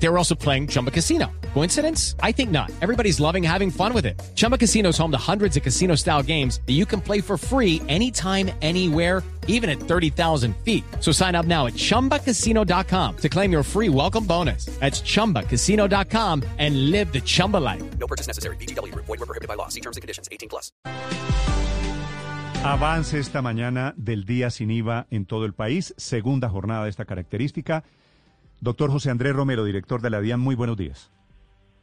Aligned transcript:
They 0.00 0.08
were 0.08 0.18
also 0.18 0.34
playing 0.34 0.68
Chumba 0.68 0.90
Casino. 0.90 1.30
Coincidence? 1.54 2.14
I 2.22 2.32
think 2.32 2.50
not. 2.50 2.70
Everybody's 2.80 3.18
loving 3.20 3.42
having 3.42 3.70
fun 3.70 3.92
with 3.92 4.06
it. 4.06 4.20
Chumba 4.34 4.56
Casino 4.56 4.90
is 4.90 4.98
home 4.98 5.10
to 5.10 5.18
hundreds 5.18 5.56
of 5.56 5.62
casino 5.62 5.96
style 5.96 6.22
games 6.22 6.60
that 6.66 6.74
you 6.74 6.86
can 6.86 7.00
play 7.00 7.20
for 7.20 7.36
free 7.36 7.82
anytime, 7.88 8.50
anywhere, 8.62 9.22
even 9.48 9.68
at 9.68 9.80
30,000 9.80 10.54
feet. 10.64 10.84
So 11.00 11.10
sign 11.10 11.34
up 11.34 11.46
now 11.46 11.66
at 11.66 11.74
chumbacasino.com 11.74 13.16
to 13.16 13.28
claim 13.28 13.50
your 13.50 13.64
free 13.64 13.88
welcome 13.88 14.24
bonus. 14.24 14.66
That's 14.78 15.00
chumbacasino.com 15.00 16.44
and 16.58 16.90
live 16.90 17.12
the 17.12 17.20
Chumba 17.20 17.56
life. 17.56 17.82
No 17.98 18.06
purchase 18.06 18.28
necessary. 18.28 18.56
BGW. 18.56 18.94
Void 18.94 19.08
were 19.08 19.26
prohibited 19.26 19.48
by 19.48 19.54
law. 19.54 19.68
See 19.68 19.80
terms 19.80 19.96
and 19.96 20.02
conditions. 20.02 20.28
18 20.30 20.48
plus. 20.48 20.70
Avance 22.64 23.18
esta 23.18 23.40
mañana 23.40 23.94
del 23.96 24.24
día 24.24 24.50
sin 24.50 24.70
IVA 24.72 25.06
en 25.10 25.26
todo 25.26 25.44
el 25.44 25.54
país, 25.54 25.94
segunda 25.96 26.48
jornada 26.48 26.84
de 26.84 26.90
esta 26.90 27.04
característica. 27.04 27.84
Doctor 28.60 28.90
José 28.90 29.10
Andrés 29.10 29.34
Romero, 29.34 29.64
director 29.64 30.00
de 30.00 30.10
la 30.10 30.20
DIAN, 30.20 30.40
muy 30.40 30.56
buenos 30.56 30.76
días. 30.76 31.12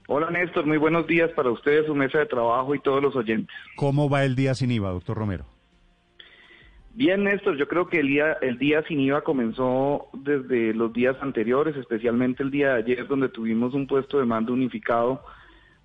Hola 0.07 0.29
Néstor, 0.29 0.67
muy 0.67 0.77
buenos 0.77 1.07
días 1.07 1.31
para 1.31 1.49
ustedes, 1.49 1.85
su 1.87 1.95
mesa 1.95 2.19
de 2.19 2.25
trabajo 2.27 2.75
y 2.75 2.79
todos 2.79 3.01
los 3.01 3.15
oyentes. 3.15 3.55
¿Cómo 3.75 4.09
va 4.09 4.23
el 4.23 4.35
día 4.35 4.53
sin 4.53 4.71
IVA, 4.71 4.91
doctor 4.91 5.17
Romero? 5.17 5.45
Bien 6.93 7.23
Néstor, 7.23 7.57
yo 7.57 7.67
creo 7.67 7.87
que 7.87 7.99
el 8.01 8.07
día, 8.07 8.33
el 8.41 8.57
día 8.57 8.83
sin 8.87 8.99
IVA 8.99 9.21
comenzó 9.21 10.07
desde 10.13 10.73
los 10.73 10.93
días 10.93 11.15
anteriores, 11.21 11.75
especialmente 11.75 12.43
el 12.43 12.51
día 12.51 12.73
de 12.73 12.83
ayer 12.83 13.07
donde 13.07 13.29
tuvimos 13.29 13.73
un 13.73 13.87
puesto 13.87 14.19
de 14.19 14.25
mando 14.25 14.53
unificado 14.53 15.23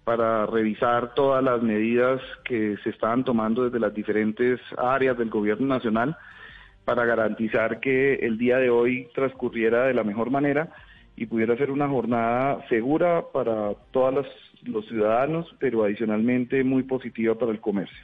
para 0.04 0.44
revisar 0.46 1.14
todas 1.14 1.42
las 1.42 1.62
medidas 1.62 2.20
que 2.44 2.76
se 2.82 2.90
estaban 2.90 3.24
tomando 3.24 3.64
desde 3.64 3.80
las 3.80 3.94
diferentes 3.94 4.60
áreas 4.76 5.16
del 5.16 5.30
gobierno 5.30 5.66
nacional 5.66 6.16
para 6.90 7.04
garantizar 7.04 7.78
que 7.78 8.14
el 8.14 8.36
día 8.36 8.56
de 8.56 8.68
hoy 8.68 9.06
transcurriera 9.14 9.84
de 9.86 9.94
la 9.94 10.02
mejor 10.02 10.28
manera 10.28 10.70
y 11.14 11.26
pudiera 11.26 11.56
ser 11.56 11.70
una 11.70 11.88
jornada 11.88 12.66
segura 12.68 13.26
para 13.32 13.74
todos 13.92 14.12
los, 14.12 14.26
los 14.64 14.84
ciudadanos, 14.88 15.46
pero 15.60 15.84
adicionalmente 15.84 16.64
muy 16.64 16.82
positiva 16.82 17.36
para 17.36 17.52
el 17.52 17.60
comercio. 17.60 17.96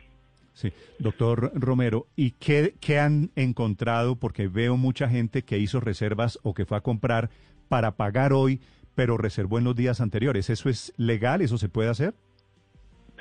Sí, 0.53 0.73
doctor 1.01 1.51
Romero, 1.53 2.07
¿y 2.15 2.31
qué, 2.39 2.75
qué 2.81 3.01
han 3.01 3.31
encontrado? 3.35 4.15
Porque 4.15 4.47
veo 4.47 4.77
mucha 4.77 5.09
gente 5.09 5.43
que 5.43 5.59
hizo 5.59 5.81
reservas 5.81 6.39
o 6.45 6.55
que 6.55 6.65
fue 6.65 6.77
a 6.77 6.83
comprar 6.83 7.29
para 7.69 7.97
pagar 7.97 8.33
hoy, 8.33 8.61
pero 8.95 9.19
reservó 9.19 9.59
en 9.59 9.65
los 9.65 9.75
días 9.75 10.01
anteriores. 10.01 10.49
¿Eso 10.49 10.69
es 10.69 10.95
legal? 10.97 11.43
¿Eso 11.43 11.59
se 11.59 11.69
puede 11.69 11.91
hacer? 11.91 12.15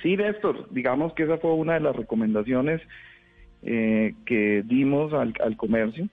Sí, 0.03 0.15
Néstor, 0.15 0.69
digamos 0.69 1.13
que 1.13 1.23
esa 1.23 1.39
fue 1.39 1.55
una 1.55 1.73
de 1.73 1.79
las 1.79 1.95
recomendaciones 1.95 2.81
eh, 3.67 4.13
que 4.27 4.63
dimos 4.63 5.11
al, 5.13 5.33
al, 5.43 5.57
comercio 5.57 6.07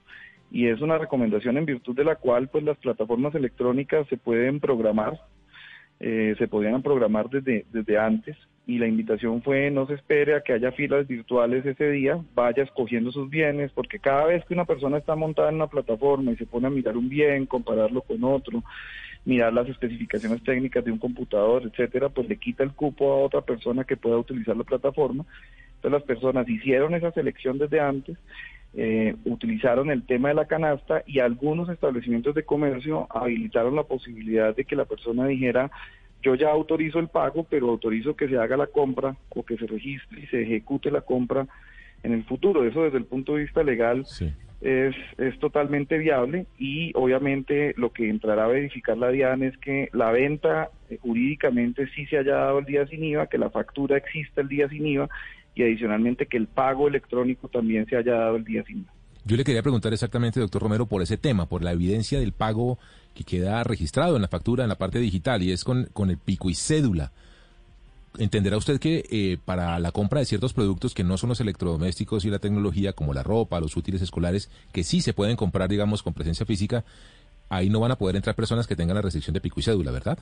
y 0.51 0.69
es 0.69 0.81
una 0.81 0.97
recomendación 0.97 1.59
en 1.59 1.67
virtud 1.67 1.95
de 1.95 2.05
la 2.05 2.17
cual 2.17 2.49
pues 2.49 2.65
las 2.65 2.79
plataformas 2.79 3.35
electrónicas 3.35 4.07
se 4.09 4.17
pueden 4.17 4.59
programar, 4.59 5.21
eh, 6.01 6.35
se 6.39 6.49
podían 6.49 6.81
programar 6.81 7.29
desde, 7.29 7.67
desde 7.71 7.99
antes 7.99 8.39
y 8.67 8.79
la 8.79 8.87
invitación 8.87 9.43
fue 9.43 9.71
no 9.71 9.87
se 9.87 9.95
espere 9.95 10.35
a 10.35 10.41
que 10.41 10.55
haya 10.55 10.73
filas 10.73 11.07
virtuales 11.07 11.67
ese 11.67 11.91
día, 11.91 12.19
vaya 12.35 12.63
escogiendo 12.63 13.13
sus 13.13 13.29
bienes, 13.29 13.71
porque 13.73 13.99
cada 13.99 14.25
vez 14.25 14.43
que 14.47 14.55
una 14.55 14.65
persona 14.65 14.97
está 14.97 15.15
montada 15.15 15.51
en 15.51 15.57
una 15.57 15.67
plataforma 15.67 16.33
y 16.33 16.37
se 16.37 16.47
pone 16.47 16.69
a 16.69 16.71
mirar 16.71 16.97
un 16.97 17.11
bien, 17.11 17.45
compararlo 17.45 18.01
con 18.01 18.25
otro, 18.25 18.65
mirar 19.27 19.53
las 19.53 19.69
especificaciones 19.69 20.43
técnicas 20.43 20.85
de 20.85 20.93
un 20.93 20.99
computador, 20.99 21.65
etcétera, 21.65 22.09
pues 22.09 22.29
le 22.29 22.37
quita 22.37 22.65
el 22.65 22.73
cupo 22.73 23.13
a 23.13 23.19
otra 23.19 23.43
persona 23.43 23.85
que 23.85 23.99
pueda 23.99 24.17
utilizar 24.17 24.57
la 24.57 24.65
plataforma. 24.65 25.27
Entonces 25.83 26.01
las 26.01 26.07
personas 26.07 26.49
hicieron 26.49 26.95
esa 26.95 27.11
selección 27.11 27.59
desde 27.59 27.81
antes, 27.81 28.17
eh, 28.75 29.17
utilizaron 29.25 29.91
el 29.91 30.05
tema 30.05 30.29
de 30.29 30.35
la 30.35 30.47
canasta 30.47 31.03
y 31.07 31.19
algunos 31.19 31.69
establecimientos 31.69 32.37
de 32.37 32.45
comercio 32.45 33.09
habilitaron 33.11 33.75
la 33.75 33.83
posibilidad 33.83 34.55
de 34.55 34.65
que 34.65 34.77
la 34.77 34.85
persona 34.85 35.27
dijera 35.27 35.73
yo 36.23 36.37
ya 36.37 36.51
autorizo 36.51 37.01
el 37.01 37.09
pago, 37.09 37.45
pero 37.51 37.69
autorizo 37.69 38.15
que 38.15 38.29
se 38.29 38.39
haga 38.39 38.57
la 38.57 38.69
compra 38.69 39.17
o 39.31 39.43
que 39.43 39.57
se 39.57 39.67
registre 39.67 40.21
y 40.21 40.27
se 40.29 40.43
ejecute 40.43 40.93
la 40.93 41.01
compra 41.01 41.49
en 42.05 42.13
el 42.13 42.23
futuro. 42.23 42.65
Eso 42.65 42.85
desde 42.85 42.99
el 42.99 43.07
punto 43.07 43.35
de 43.35 43.43
vista 43.43 43.65
legal 43.65 44.07
Sí. 44.07 44.33
es, 44.61 44.95
es 45.19 45.37
totalmente 45.41 45.99
viable 45.99 46.47
y 46.61 46.93
obviamente 46.95 47.75
lo 47.77 47.93
que 47.93 48.09
entrará 48.09 48.45
a 48.45 48.49
verificar 48.49 48.97
la 48.97 49.09
DIAN 49.09 49.43
es 49.43 49.59
que 49.59 49.89
la 49.93 50.13
venta 50.13 50.71
eh, 50.91 50.99
jurídicamente 51.03 51.89
sí 51.89 52.07
se 52.07 52.19
haya 52.19 52.37
dado 52.37 52.61
el 52.61 52.67
día 52.67 52.87
sin 52.87 53.03
IVA, 53.03 53.27
que 53.27 53.39
la 53.39 53.51
factura 53.51 53.97
exista 53.97 54.43
el 54.43 54.49
día 54.49 54.69
sin 54.69 54.87
IVA 54.87 55.09
y 55.55 55.63
adicionalmente 55.63 56.27
que 56.27 56.37
el 56.37 56.47
pago 56.47 56.89
electrónico 56.89 57.49
también 57.49 57.87
se 57.87 57.97
haya 57.97 58.15
dado 58.15 58.37
el 58.37 58.45
día 58.45 58.65
IVA. 58.67 58.93
Yo 59.25 59.37
le 59.37 59.45
quería 59.45 59.63
preguntar 59.63 59.93
exactamente, 59.93 60.41
doctor 60.41 60.63
Romero, 60.63 60.87
por 60.87 61.01
ese 61.01 61.17
tema, 61.17 61.47
por 61.47 61.63
la 61.63 61.73
evidencia 61.73 62.19
del 62.19 62.33
pago 62.33 62.79
que 63.15 63.23
queda 63.25 63.63
registrado 63.63 64.17
en 64.17 64.23
la 64.23 64.29
factura, 64.29 64.65
en 64.65 64.69
la 64.69 64.79
parte 64.79 64.99
digital, 64.99 65.43
y 65.43 65.53
es 65.53 65.63
con, 65.63 65.89
con 65.93 66.11
el 66.11 66.19
pico 66.19 66.51
y 66.51 66.55
cédula. 66.55 67.13
Entenderá 68.19 68.57
usted 68.57 68.81
que 68.81 69.05
eh, 69.11 69.39
para 69.45 69.79
la 69.79 69.93
compra 69.93 70.21
de 70.21 70.27
ciertos 70.27 70.53
productos 70.53 70.93
que 70.93 71.05
no 71.05 71.17
son 71.17 71.29
los 71.29 71.41
electrodomésticos 71.41 72.25
y 72.25 72.31
la 72.31 72.41
tecnología, 72.41 72.93
como 72.93 73.15
la 73.15 73.23
ropa, 73.23 73.61
los 73.61 73.77
útiles 73.77 74.03
escolares, 74.03 74.51
que 74.73 74.83
sí 74.83 75.01
se 75.01 75.15
pueden 75.15 75.37
comprar, 75.37 75.69
digamos, 75.71 76.03
con 76.03 76.15
presencia 76.15 76.45
física, 76.45 76.85
ahí 77.49 77.71
no 77.71 77.81
van 77.81 77.93
a 77.93 77.97
poder 77.97 78.17
entrar 78.17 78.35
personas 78.35 78.67
que 78.67 78.77
tengan 78.77 78.97
la 78.97 79.03
restricción 79.03 79.35
de 79.35 79.41
pico 79.41 79.61
y 79.61 79.63
cédula, 79.63 79.93
¿verdad? 79.93 80.19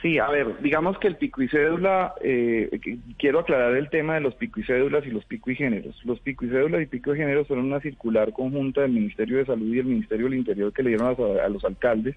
Sí, 0.00 0.18
a 0.18 0.28
ver, 0.28 0.60
digamos 0.62 0.96
que 0.98 1.08
el 1.08 1.16
pico 1.16 1.42
y 1.42 1.48
cédula, 1.48 2.14
eh, 2.20 2.70
quiero 3.18 3.40
aclarar 3.40 3.76
el 3.76 3.90
tema 3.90 4.14
de 4.14 4.20
los 4.20 4.34
pico 4.36 4.60
y 4.60 4.62
cédulas 4.62 5.04
y 5.04 5.10
los 5.10 5.24
pico 5.24 5.50
y 5.50 5.56
géneros. 5.56 6.00
Los 6.04 6.20
pico 6.20 6.44
y 6.44 6.50
cédulas 6.50 6.82
y 6.82 6.86
pico 6.86 7.14
y 7.14 7.18
géneros 7.18 7.48
fueron 7.48 7.66
una 7.66 7.80
circular 7.80 8.32
conjunta 8.32 8.82
del 8.82 8.92
Ministerio 8.92 9.38
de 9.38 9.46
Salud 9.46 9.74
y 9.74 9.80
el 9.80 9.86
Ministerio 9.86 10.26
del 10.26 10.38
Interior 10.38 10.72
que 10.72 10.84
le 10.84 10.90
dieron 10.90 11.08
a, 11.08 11.44
a 11.44 11.48
los 11.48 11.64
alcaldes. 11.64 12.14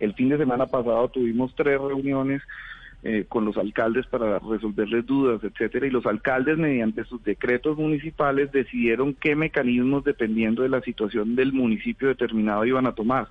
El 0.00 0.14
fin 0.14 0.30
de 0.30 0.36
semana 0.36 0.66
pasado 0.66 1.08
tuvimos 1.08 1.54
tres 1.54 1.80
reuniones 1.80 2.42
eh, 3.02 3.24
con 3.28 3.44
los 3.44 3.56
alcaldes 3.56 4.04
para 4.06 4.40
resolverles 4.40 5.06
dudas, 5.06 5.40
etcétera, 5.44 5.86
y 5.86 5.90
los 5.90 6.06
alcaldes 6.06 6.58
mediante 6.58 7.04
sus 7.04 7.22
decretos 7.22 7.78
municipales 7.78 8.50
decidieron 8.50 9.14
qué 9.14 9.36
mecanismos 9.36 10.02
dependiendo 10.02 10.62
de 10.62 10.70
la 10.70 10.80
situación 10.80 11.36
del 11.36 11.52
municipio 11.52 12.08
determinado 12.08 12.64
iban 12.64 12.86
a 12.88 12.96
tomar. 12.96 13.28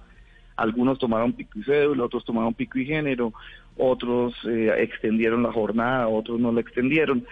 Algunos 0.55 0.99
tomaron 0.99 1.33
pico 1.33 1.59
y 1.59 1.63
cédula, 1.63 2.05
otros 2.05 2.23
tomaron 2.25 2.53
pico 2.53 2.79
y 2.79 2.85
género, 2.85 3.33
otros 3.77 4.33
eh, 4.47 4.73
extendieron 4.77 5.43
la 5.43 5.51
jornada, 5.51 6.07
otros 6.07 6.39
no 6.39 6.51
la 6.51 6.61
extendieron. 6.61 7.25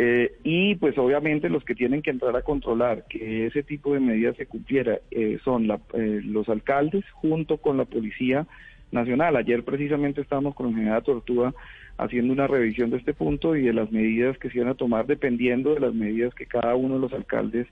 Eh, 0.00 0.36
y 0.44 0.76
pues 0.76 0.96
obviamente 0.96 1.48
los 1.48 1.64
que 1.64 1.74
tienen 1.74 2.02
que 2.02 2.10
entrar 2.10 2.36
a 2.36 2.42
controlar 2.42 3.06
que 3.08 3.46
ese 3.46 3.64
tipo 3.64 3.94
de 3.94 3.98
medidas 3.98 4.36
se 4.36 4.46
cumpliera 4.46 5.00
eh, 5.10 5.40
son 5.42 5.66
la, 5.66 5.80
eh, 5.92 6.20
los 6.22 6.48
alcaldes 6.48 7.04
junto 7.14 7.56
con 7.56 7.76
la 7.76 7.84
Policía 7.84 8.46
Nacional. 8.92 9.34
Ayer 9.34 9.64
precisamente 9.64 10.20
estábamos 10.20 10.54
con 10.54 10.68
el 10.68 10.76
general 10.76 11.02
Tortuga 11.02 11.52
haciendo 11.96 12.32
una 12.32 12.46
revisión 12.46 12.90
de 12.90 12.98
este 12.98 13.12
punto 13.12 13.56
y 13.56 13.62
de 13.62 13.72
las 13.72 13.90
medidas 13.90 14.38
que 14.38 14.50
se 14.50 14.58
iban 14.58 14.70
a 14.70 14.76
tomar 14.76 15.08
dependiendo 15.08 15.74
de 15.74 15.80
las 15.80 15.92
medidas 15.92 16.32
que 16.32 16.46
cada 16.46 16.76
uno 16.76 16.94
de 16.94 17.00
los 17.00 17.12
alcaldes 17.12 17.66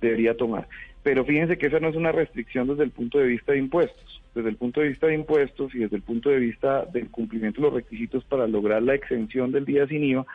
debería 0.00 0.36
tomar. 0.36 0.68
Pero 1.02 1.24
fíjense 1.24 1.58
que 1.58 1.66
esa 1.66 1.80
no 1.80 1.88
es 1.88 1.96
una 1.96 2.12
restricción 2.12 2.68
desde 2.68 2.84
el 2.84 2.92
punto 2.92 3.18
de 3.18 3.26
vista 3.26 3.52
de 3.52 3.58
impuestos. 3.58 4.21
Desde 4.34 4.48
el 4.48 4.56
punto 4.56 4.80
de 4.80 4.88
vista 4.88 5.06
de 5.06 5.14
impuestos 5.14 5.74
y 5.74 5.80
desde 5.80 5.96
el 5.96 6.02
punto 6.02 6.30
de 6.30 6.38
vista 6.38 6.84
del 6.86 7.10
cumplimiento 7.10 7.60
de 7.60 7.66
los 7.66 7.74
requisitos 7.74 8.24
para 8.24 8.46
lograr 8.46 8.82
la 8.82 8.94
exención 8.94 9.52
del 9.52 9.64
día 9.64 9.86
sin 9.86 10.04
IVA, 10.04 10.26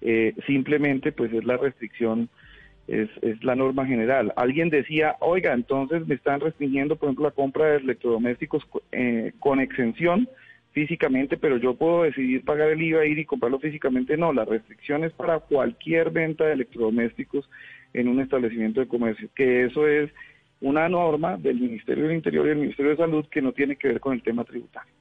eh, 0.00 0.34
simplemente 0.46 1.12
pues 1.12 1.32
es 1.32 1.44
la 1.44 1.56
restricción, 1.56 2.28
es, 2.86 3.08
es 3.22 3.42
la 3.42 3.56
norma 3.56 3.86
general. 3.86 4.32
Alguien 4.36 4.70
decía, 4.70 5.16
oiga, 5.20 5.52
entonces 5.52 6.06
me 6.06 6.14
están 6.14 6.40
restringiendo, 6.40 6.96
por 6.96 7.08
ejemplo, 7.08 7.24
la 7.24 7.30
compra 7.32 7.66
de 7.66 7.76
electrodomésticos 7.78 8.64
eh, 8.92 9.32
con 9.40 9.60
exención 9.60 10.28
físicamente, 10.76 11.38
pero 11.38 11.56
yo 11.56 11.74
puedo 11.74 12.02
decidir 12.02 12.44
pagar 12.44 12.68
el 12.68 12.82
IVA, 12.82 13.06
ir 13.06 13.18
y 13.18 13.24
comprarlo 13.24 13.58
físicamente. 13.58 14.18
No, 14.18 14.32
la 14.34 14.44
restricción 14.44 15.04
es 15.04 15.12
para 15.12 15.40
cualquier 15.40 16.10
venta 16.10 16.44
de 16.44 16.52
electrodomésticos 16.52 17.48
en 17.94 18.08
un 18.08 18.20
establecimiento 18.20 18.80
de 18.80 18.86
comercio, 18.86 19.30
que 19.34 19.64
eso 19.64 19.88
es 19.88 20.10
una 20.60 20.88
norma 20.88 21.36
del 21.36 21.60
Ministerio 21.60 22.04
del 22.04 22.16
Interior 22.16 22.46
y 22.46 22.48
del 22.50 22.58
Ministerio 22.58 22.92
de 22.92 22.96
Salud 22.96 23.26
que 23.30 23.42
no 23.42 23.52
tiene 23.52 23.76
que 23.76 23.88
ver 23.88 24.00
con 24.00 24.12
el 24.14 24.22
tema 24.22 24.44
tributario. 24.44 24.92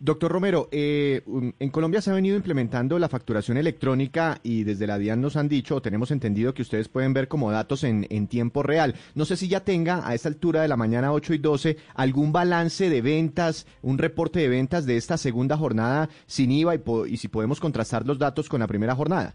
Doctor 0.00 0.30
Romero, 0.30 0.68
eh, 0.70 1.22
en 1.58 1.70
Colombia 1.70 2.00
se 2.00 2.12
ha 2.12 2.14
venido 2.14 2.36
implementando 2.36 3.00
la 3.00 3.08
facturación 3.08 3.56
electrónica 3.56 4.38
y 4.44 4.62
desde 4.62 4.86
la 4.86 4.96
DIAN 4.96 5.20
nos 5.20 5.36
han 5.36 5.48
dicho, 5.48 5.74
o 5.74 5.82
tenemos 5.82 6.12
entendido 6.12 6.54
que 6.54 6.62
ustedes 6.62 6.88
pueden 6.88 7.12
ver 7.12 7.26
como 7.26 7.50
datos 7.50 7.82
en, 7.82 8.06
en, 8.08 8.28
tiempo 8.28 8.62
real. 8.62 8.94
No 9.16 9.24
sé 9.24 9.36
si 9.36 9.48
ya 9.48 9.64
tenga 9.64 10.08
a 10.08 10.14
esta 10.14 10.28
altura 10.28 10.62
de 10.62 10.68
la 10.68 10.76
mañana 10.76 11.12
8 11.12 11.34
y 11.34 11.38
12 11.38 11.76
algún 11.94 12.30
balance 12.32 12.88
de 12.88 13.02
ventas, 13.02 13.66
un 13.82 13.98
reporte 13.98 14.38
de 14.38 14.48
ventas 14.48 14.86
de 14.86 14.96
esta 14.96 15.16
segunda 15.16 15.56
jornada 15.56 16.08
sin 16.26 16.52
IVA 16.52 16.76
y, 16.76 16.80
y 17.08 17.16
si 17.16 17.26
podemos 17.26 17.58
contrastar 17.58 18.06
los 18.06 18.20
datos 18.20 18.48
con 18.48 18.60
la 18.60 18.68
primera 18.68 18.94
jornada. 18.94 19.34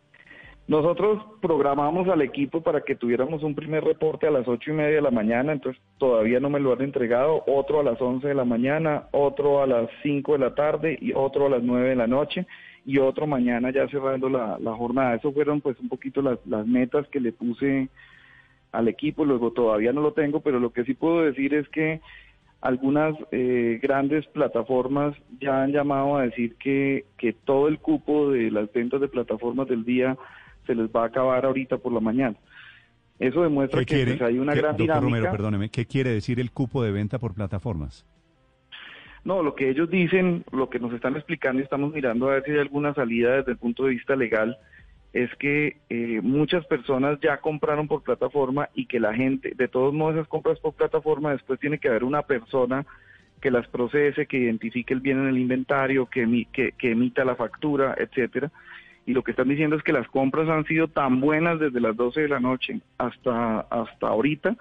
Nosotros 0.67 1.21
programamos 1.41 2.07
al 2.07 2.21
equipo 2.21 2.61
para 2.61 2.81
que 2.81 2.95
tuviéramos 2.95 3.43
un 3.43 3.55
primer 3.55 3.83
reporte 3.83 4.27
a 4.27 4.31
las 4.31 4.47
ocho 4.47 4.71
y 4.71 4.73
media 4.73 4.95
de 4.95 5.01
la 5.01 5.11
mañana, 5.11 5.51
entonces 5.51 5.81
todavía 5.97 6.39
no 6.39 6.49
me 6.49 6.61
lo 6.61 6.71
han 6.71 6.81
entregado, 6.81 7.43
otro 7.45 7.81
a 7.81 7.83
las 7.83 7.99
once 8.01 8.27
de 8.29 8.35
la 8.35 8.45
mañana, 8.45 9.07
otro 9.11 9.61
a 9.61 9.67
las 9.67 9.89
cinco 10.01 10.33
de 10.33 10.39
la 10.39 10.55
tarde 10.55 10.97
y 11.01 11.11
otro 11.13 11.47
a 11.47 11.49
las 11.49 11.63
nueve 11.63 11.89
de 11.89 11.95
la 11.97 12.07
noche 12.07 12.45
y 12.85 12.99
otro 12.99 13.27
mañana 13.27 13.71
ya 13.71 13.87
cerrando 13.89 14.29
la, 14.29 14.57
la 14.59 14.73
jornada. 14.73 15.15
Eso 15.15 15.33
fueron 15.33 15.59
pues 15.59 15.77
un 15.79 15.89
poquito 15.89 16.21
las, 16.21 16.39
las 16.45 16.65
metas 16.65 17.05
que 17.09 17.19
le 17.19 17.33
puse 17.33 17.89
al 18.71 18.87
equipo, 18.87 19.25
luego 19.25 19.51
todavía 19.51 19.91
no 19.91 20.01
lo 20.01 20.13
tengo, 20.13 20.39
pero 20.39 20.59
lo 20.59 20.71
que 20.71 20.85
sí 20.85 20.93
puedo 20.93 21.23
decir 21.23 21.53
es 21.53 21.67
que 21.69 21.99
algunas 22.61 23.15
eh, 23.31 23.79
grandes 23.81 24.25
plataformas 24.27 25.17
ya 25.41 25.63
han 25.63 25.71
llamado 25.73 26.15
a 26.15 26.23
decir 26.23 26.55
que, 26.55 27.05
que 27.17 27.33
todo 27.33 27.67
el 27.67 27.79
cupo 27.79 28.29
de 28.29 28.51
las 28.51 28.71
ventas 28.71 29.01
de 29.01 29.07
plataformas 29.07 29.67
del 29.67 29.83
día 29.83 30.15
se 30.65 30.75
les 30.75 30.87
va 30.89 31.03
a 31.03 31.07
acabar 31.07 31.45
ahorita 31.45 31.77
por 31.77 31.91
la 31.93 31.99
mañana. 31.99 32.35
Eso 33.19 33.43
demuestra 33.43 33.79
¿Qué 33.85 33.85
que 33.85 34.05
pues, 34.07 34.21
hay 34.21 34.39
una 34.39 34.53
qué- 34.53 34.59
gran 34.61 34.77
doctor 34.77 34.85
dinámica. 34.95 35.17
Romero, 35.17 35.31
perdóneme, 35.31 35.69
¿qué 35.69 35.85
quiere 35.85 36.09
decir 36.11 36.39
el 36.39 36.51
cupo 36.51 36.83
de 36.83 36.91
venta 36.91 37.19
por 37.19 37.33
plataformas? 37.33 38.05
No, 39.23 39.43
lo 39.43 39.53
que 39.53 39.69
ellos 39.69 39.89
dicen, 39.89 40.43
lo 40.51 40.69
que 40.69 40.79
nos 40.79 40.91
están 40.93 41.15
explicando 41.15 41.59
y 41.59 41.63
estamos 41.63 41.93
mirando 41.93 42.27
a 42.29 42.33
ver 42.33 42.43
si 42.43 42.51
hay 42.51 42.57
alguna 42.59 42.93
salida 42.95 43.37
desde 43.37 43.51
el 43.51 43.57
punto 43.59 43.83
de 43.85 43.91
vista 43.91 44.15
legal, 44.15 44.57
es 45.13 45.29
que 45.35 45.77
eh, 45.89 46.21
muchas 46.23 46.65
personas 46.65 47.19
ya 47.21 47.37
compraron 47.37 47.87
por 47.87 48.01
plataforma 48.01 48.69
y 48.73 48.87
que 48.87 48.99
la 48.99 49.13
gente, 49.13 49.53
de 49.55 49.67
todos 49.67 49.93
modos 49.93 50.15
esas 50.15 50.27
compras 50.27 50.57
por 50.59 50.73
plataforma, 50.73 51.33
después 51.33 51.59
tiene 51.59 51.77
que 51.77 51.89
haber 51.89 52.03
una 52.03 52.23
persona 52.23 52.85
que 53.39 53.51
las 53.51 53.67
procese, 53.67 54.25
que 54.25 54.37
identifique 54.37 54.93
el 54.93 55.01
bien 55.01 55.19
en 55.19 55.27
el 55.27 55.37
inventario, 55.37 56.07
que, 56.07 56.47
que, 56.51 56.71
que 56.71 56.91
emita 56.91 57.23
la 57.25 57.35
factura, 57.35 57.93
etcétera. 57.99 58.51
Y 59.05 59.13
lo 59.13 59.23
que 59.23 59.31
están 59.31 59.49
diciendo 59.49 59.75
es 59.75 59.83
que 59.83 59.93
las 59.93 60.07
compras 60.07 60.47
han 60.49 60.65
sido 60.65 60.87
tan 60.87 61.21
buenas 61.21 61.59
desde 61.59 61.81
las 61.81 61.95
12 61.95 62.21
de 62.21 62.27
la 62.29 62.39
noche 62.39 62.81
hasta, 62.97 63.61
hasta 63.61 64.07
ahorita 64.07 64.55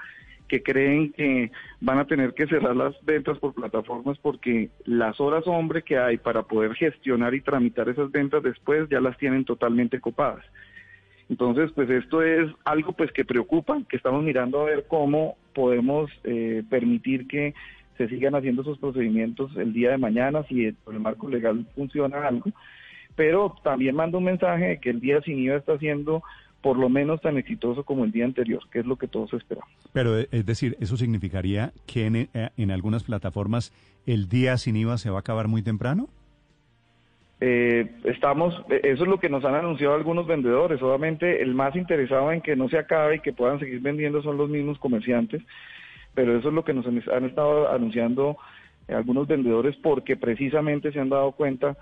que 0.50 0.62
creen 0.64 1.12
que 1.12 1.52
van 1.80 1.98
a 1.98 2.06
tener 2.06 2.34
que 2.34 2.48
cerrar 2.48 2.74
las 2.74 2.94
ventas 3.04 3.38
por 3.38 3.54
plataformas 3.54 4.18
porque 4.18 4.68
las 4.84 5.20
horas 5.20 5.46
hombre 5.46 5.82
que 5.82 5.96
hay 5.96 6.18
para 6.18 6.42
poder 6.42 6.74
gestionar 6.74 7.34
y 7.34 7.40
tramitar 7.40 7.88
esas 7.88 8.10
ventas 8.10 8.42
después 8.42 8.88
ya 8.88 9.00
las 9.00 9.16
tienen 9.16 9.44
totalmente 9.44 10.00
copadas. 10.00 10.44
Entonces, 11.28 11.70
pues 11.72 11.88
esto 11.88 12.22
es 12.22 12.50
algo 12.64 12.92
pues 12.92 13.12
que 13.12 13.24
preocupa, 13.24 13.80
que 13.88 13.96
estamos 13.96 14.24
mirando 14.24 14.60
a 14.60 14.64
ver 14.64 14.86
cómo 14.88 15.36
podemos 15.54 16.10
eh, 16.24 16.64
permitir 16.68 17.28
que 17.28 17.54
se 17.96 18.08
sigan 18.08 18.34
haciendo 18.34 18.62
esos 18.62 18.78
procedimientos 18.78 19.56
el 19.56 19.72
día 19.72 19.90
de 19.90 19.98
mañana, 19.98 20.42
si 20.48 20.72
por 20.72 20.94
el 20.94 21.00
marco 21.00 21.28
legal 21.28 21.64
funciona 21.76 22.26
algo, 22.26 22.50
pero 23.16 23.54
también 23.62 23.94
mando 23.94 24.18
un 24.18 24.24
mensaje 24.24 24.66
de 24.66 24.80
que 24.80 24.90
el 24.90 25.00
día 25.00 25.20
sin 25.22 25.38
IVA 25.38 25.56
está 25.56 25.78
siendo 25.78 26.22
por 26.60 26.76
lo 26.76 26.88
menos 26.88 27.20
tan 27.22 27.38
exitoso 27.38 27.84
como 27.84 28.04
el 28.04 28.12
día 28.12 28.24
anterior, 28.24 28.62
que 28.70 28.80
es 28.80 28.86
lo 28.86 28.96
que 28.96 29.08
todos 29.08 29.32
esperamos. 29.32 29.70
Pero 29.92 30.18
eh, 30.18 30.28
es 30.30 30.44
decir, 30.44 30.76
eso 30.80 30.96
significaría 30.96 31.72
que 31.86 32.06
en, 32.06 32.16
eh, 32.16 32.28
en 32.56 32.70
algunas 32.70 33.04
plataformas 33.04 33.72
el 34.06 34.28
día 34.28 34.56
sin 34.58 34.76
IVA 34.76 34.98
se 34.98 35.10
va 35.10 35.16
a 35.16 35.20
acabar 35.20 35.48
muy 35.48 35.62
temprano. 35.62 36.08
Eh, 37.40 37.90
estamos, 38.04 38.54
eh, 38.68 38.80
eso 38.84 39.04
es 39.04 39.08
lo 39.08 39.18
que 39.18 39.30
nos 39.30 39.44
han 39.44 39.54
anunciado 39.54 39.94
algunos 39.94 40.26
vendedores. 40.26 40.82
Obviamente, 40.82 41.42
el 41.42 41.54
más 41.54 41.74
interesado 41.74 42.30
en 42.32 42.42
que 42.42 42.54
no 42.54 42.68
se 42.68 42.78
acabe 42.78 43.16
y 43.16 43.20
que 43.20 43.32
puedan 43.32 43.58
seguir 43.58 43.80
vendiendo 43.80 44.22
son 44.22 44.36
los 44.36 44.50
mismos 44.50 44.78
comerciantes, 44.78 45.42
pero 46.14 46.36
eso 46.36 46.48
es 46.48 46.54
lo 46.54 46.64
que 46.64 46.74
nos 46.74 46.86
han, 46.86 47.02
han 47.14 47.24
estado 47.24 47.72
anunciando 47.72 48.36
algunos 48.88 49.26
vendedores 49.26 49.76
porque 49.76 50.16
precisamente 50.16 50.92
se 50.92 51.00
han 51.00 51.08
dado 51.08 51.32
cuenta 51.32 51.76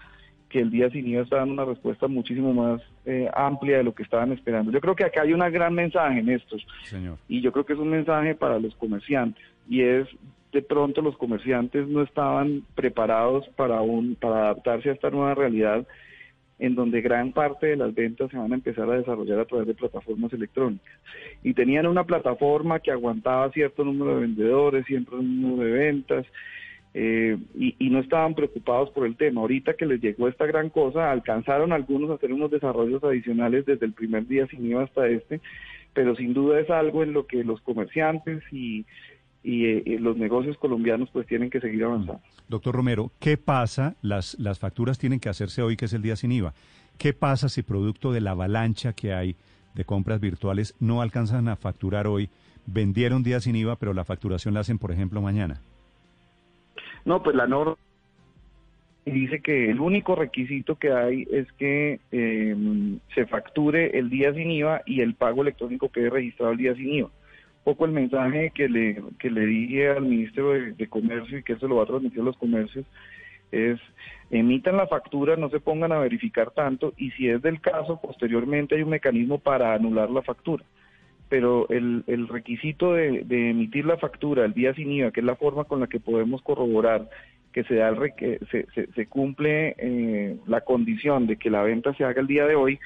que 0.49 0.61
el 0.61 0.71
día 0.71 0.91
sin 0.91 1.07
IVA 1.07 1.23
está 1.23 1.37
dando 1.37 1.55
una 1.55 1.65
respuesta 1.65 2.09
muchísimo 2.09 2.53
más 2.55 2.81
eh, 3.05 3.29
amplia 3.35 3.79
de 3.79 3.85
lo 3.85 3.95
que 3.95 4.03
estaban 4.03 4.33
esperando. 4.33 4.73
Yo 4.73 4.81
creo 4.81 4.97
que 4.97 5.05
acá 5.05 5.23
hay 5.23 5.33
un 5.33 5.41
gran 5.53 5.75
mensaje 5.75 6.21
en 6.21 6.31
estos 6.31 6.67
Señor. 6.85 7.19
y 7.29 7.41
yo 7.41 7.53
creo 7.53 7.67
que 7.67 7.75
es 7.75 7.79
un 7.79 7.91
mensaje 7.91 8.35
para 8.35 8.59
los 8.59 8.75
comerciantes 8.77 9.45
y 9.69 9.83
es 9.83 10.09
de 10.53 10.63
pronto 10.63 11.03
los 11.03 11.17
comerciantes 11.17 11.87
no 11.89 12.03
estaban 12.03 12.63
preparados 12.75 13.47
para 13.57 13.83
un 13.83 14.15
para 14.15 14.37
adaptarse 14.37 14.89
a 14.89 14.95
esta 14.95 15.11
nueva 15.11 15.35
realidad 15.35 15.87
en 16.59 16.75
donde 16.75 17.01
gran 17.03 17.33
parte 17.33 17.67
de 17.67 17.77
las 17.77 17.95
ventas 17.95 18.31
se 18.31 18.37
van 18.37 18.51
a 18.53 18.57
empezar 18.57 18.91
a 18.91 18.97
desarrollar 18.97 19.41
a 19.41 19.45
través 19.45 19.67
de 19.67 19.75
plataformas 19.75 20.33
electrónicas 20.33 20.95
y 21.43 21.53
tenían 21.53 21.87
una 21.87 22.05
plataforma 22.05 22.81
que 22.81 22.91
aguantaba 22.91 23.51
cierto 23.53 23.85
número 23.85 24.15
de 24.15 24.23
vendedores, 24.23 24.87
cierto 24.87 25.17
número 25.17 25.65
de 25.65 25.73
ventas 25.73 26.27
eh, 26.95 27.37
y, 27.55 27.91
no 27.91 28.01
estaban 28.01 28.35
preocupados 28.35 28.91
por 28.91 29.07
el 29.07 29.17
tema. 29.17 29.41
Ahorita 29.41 29.75
que 29.75 29.87
les 29.87 30.01
llegó 30.01 30.29
esta 30.29 30.47
gran 30.47 30.71
cosa, 30.71 31.11
alcanzaron 31.11 31.73
algunos 31.73 32.11
a 32.11 32.15
hacer 32.15 32.33
unos 32.33 32.51
desarrollos 32.51 33.03
adicionales 33.05 33.67
desde 33.67 33.87
el 33.87 33.93
primer 33.93 34.27
día 34.27 34.47
sin 34.47 34.67
IVA 34.67 34.85
hasta 34.85 35.07
este, 35.09 35.41
pero 35.93 36.15
sin 36.17 36.35
duda 36.35 36.61
es 36.61 36.71
algo 36.71 37.03
en 37.03 37.13
lo 37.13 37.27
que 37.27 37.45
los 37.45 37.61
comerciantes 37.61 38.43
y, 38.53 38.87
eh, 39.45 39.99
los 40.01 40.17
negocios 40.17 40.59
colombianos 40.59 41.09
pues 41.13 41.27
tienen 41.27 41.51
que 41.51 41.61
seguir 41.61 41.85
avanzando. 41.85 42.21
Doctor 42.49 42.75
Romero, 42.75 43.13
¿qué 43.19 43.37
pasa? 43.37 43.97
Las, 44.03 44.39
las 44.39 44.59
facturas 44.59 44.99
tienen 44.99 45.21
que 45.21 45.29
hacerse 45.29 45.63
hoy, 45.63 45.77
que 45.77 45.87
es 45.87 45.93
el 45.93 46.03
día 46.03 46.17
sin 46.17 46.33
IVA. 46.33 46.55
¿Qué 46.99 47.13
pasa 47.13 47.49
si 47.49 47.63
producto 47.63 48.13
de 48.13 48.21
la 48.21 48.33
avalancha 48.33 48.93
que 48.93 49.13
hay 49.13 49.37
de 49.75 49.85
compras 49.85 50.21
virtuales 50.21 50.75
no 50.81 51.01
alcanzan 51.01 51.49
a 51.49 51.57
facturar 51.57 52.07
hoy? 52.07 52.29
Vendieron 52.67 53.23
día 53.23 53.41
sin 53.41 53.57
IVA, 53.57 53.77
pero 53.77 53.95
la 53.95 54.05
facturación 54.05 54.53
la 54.53 54.61
hacen, 54.61 54.79
por 54.79 54.93
ejemplo, 54.93 55.23
mañana. 55.23 55.61
No, 57.05 57.23
pues 57.23 57.37
la 57.37 57.47
norma 57.47 57.77
dice 59.05 59.41
que 59.41 59.71
el 59.71 59.81
único 59.81 60.15
requisito 60.15 60.77
que 60.77 60.93
hay 60.93 61.27
es 61.31 61.51
que 61.53 62.01
eh, 62.13 62.57
se 63.15 63.27
facture 63.27 63.99
el 63.99 64.11
día 64.11 64.35
sin 64.35 64.51
IVA 64.51 64.83
y 64.85 65.01
el 65.01 65.15
pago 65.15 65.43
electrónico 65.43 65.91
quede 65.91 66.11
registrado 66.11 66.53
el 66.53 66.59
día 66.59 66.75
sin 66.75 66.93
IVA. 66.93 67.11
Poco 67.65 67.85
el 67.85 67.93
mensaje 67.93 68.51
que 68.55 68.69
le, 68.69 69.03
que 69.19 69.31
le 69.31 69.47
dije 69.47 69.89
al 69.89 70.03
ministro 70.03 70.53
de, 70.53 70.73
de 70.73 70.87
Comercio 70.89 71.39
y 71.39 71.43
que 71.43 71.55
eso 71.55 71.69
lo 71.69 71.77
va 71.77 71.85
a 71.85 71.87
transmitir 71.87 72.21
a 72.21 72.25
los 72.25 72.37
comercios 72.37 72.87
es 73.51 73.81
emitan 74.31 74.77
la 74.77 74.87
factura, 74.87 75.37
no 75.37 75.49
se 75.49 75.61
pongan 75.61 75.93
a 75.93 75.99
verificar 75.99 76.51
tanto 76.51 76.93
y 76.97 77.11
si 77.13 77.29
es 77.29 77.41
del 77.43 77.61
caso, 77.61 77.99
posteriormente 78.01 78.75
hay 78.75 78.83
un 78.83 78.91
mecanismo 78.91 79.39
para 79.39 79.75
anular 79.75 80.11
la 80.11 80.23
factura. 80.23 80.65
Pero 81.29 81.69
el, 81.69 82.05
el 82.07 82.27
requisito 82.29 82.95
de, 82.95 83.23
de 83.25 83.51
emitir 83.51 83.85
la 83.85 83.99
factura 83.99 84.45
el 84.45 84.55
día 84.55 84.73
sin 84.75 84.91
IVA, 84.93 85.11
que 85.11 85.21
es 85.21 85.27
la 85.27 85.37
forma 85.37 85.65
con 85.65 85.81
la 85.81 85.87
que 85.87 86.01
podemos 86.01 86.41
corroborar 86.43 87.09
que 87.53 87.65
se, 87.65 87.75
da 87.77 87.89
el 87.89 88.15
que 88.17 88.39
se, 88.51 88.67
se- 88.75 88.87
se 88.93 89.07
cumple 89.07 89.75
eh, 89.79 90.37
la 90.47 90.61
condición 90.63 91.27
de 91.27 91.37
que 91.37 91.51
la 91.51 91.63
venta 91.63 91.93
se 91.95 92.05
haga 92.05 92.21
el 92.21 92.27
día 92.27 92.47
de 92.47 92.55
hoy, 92.55 92.79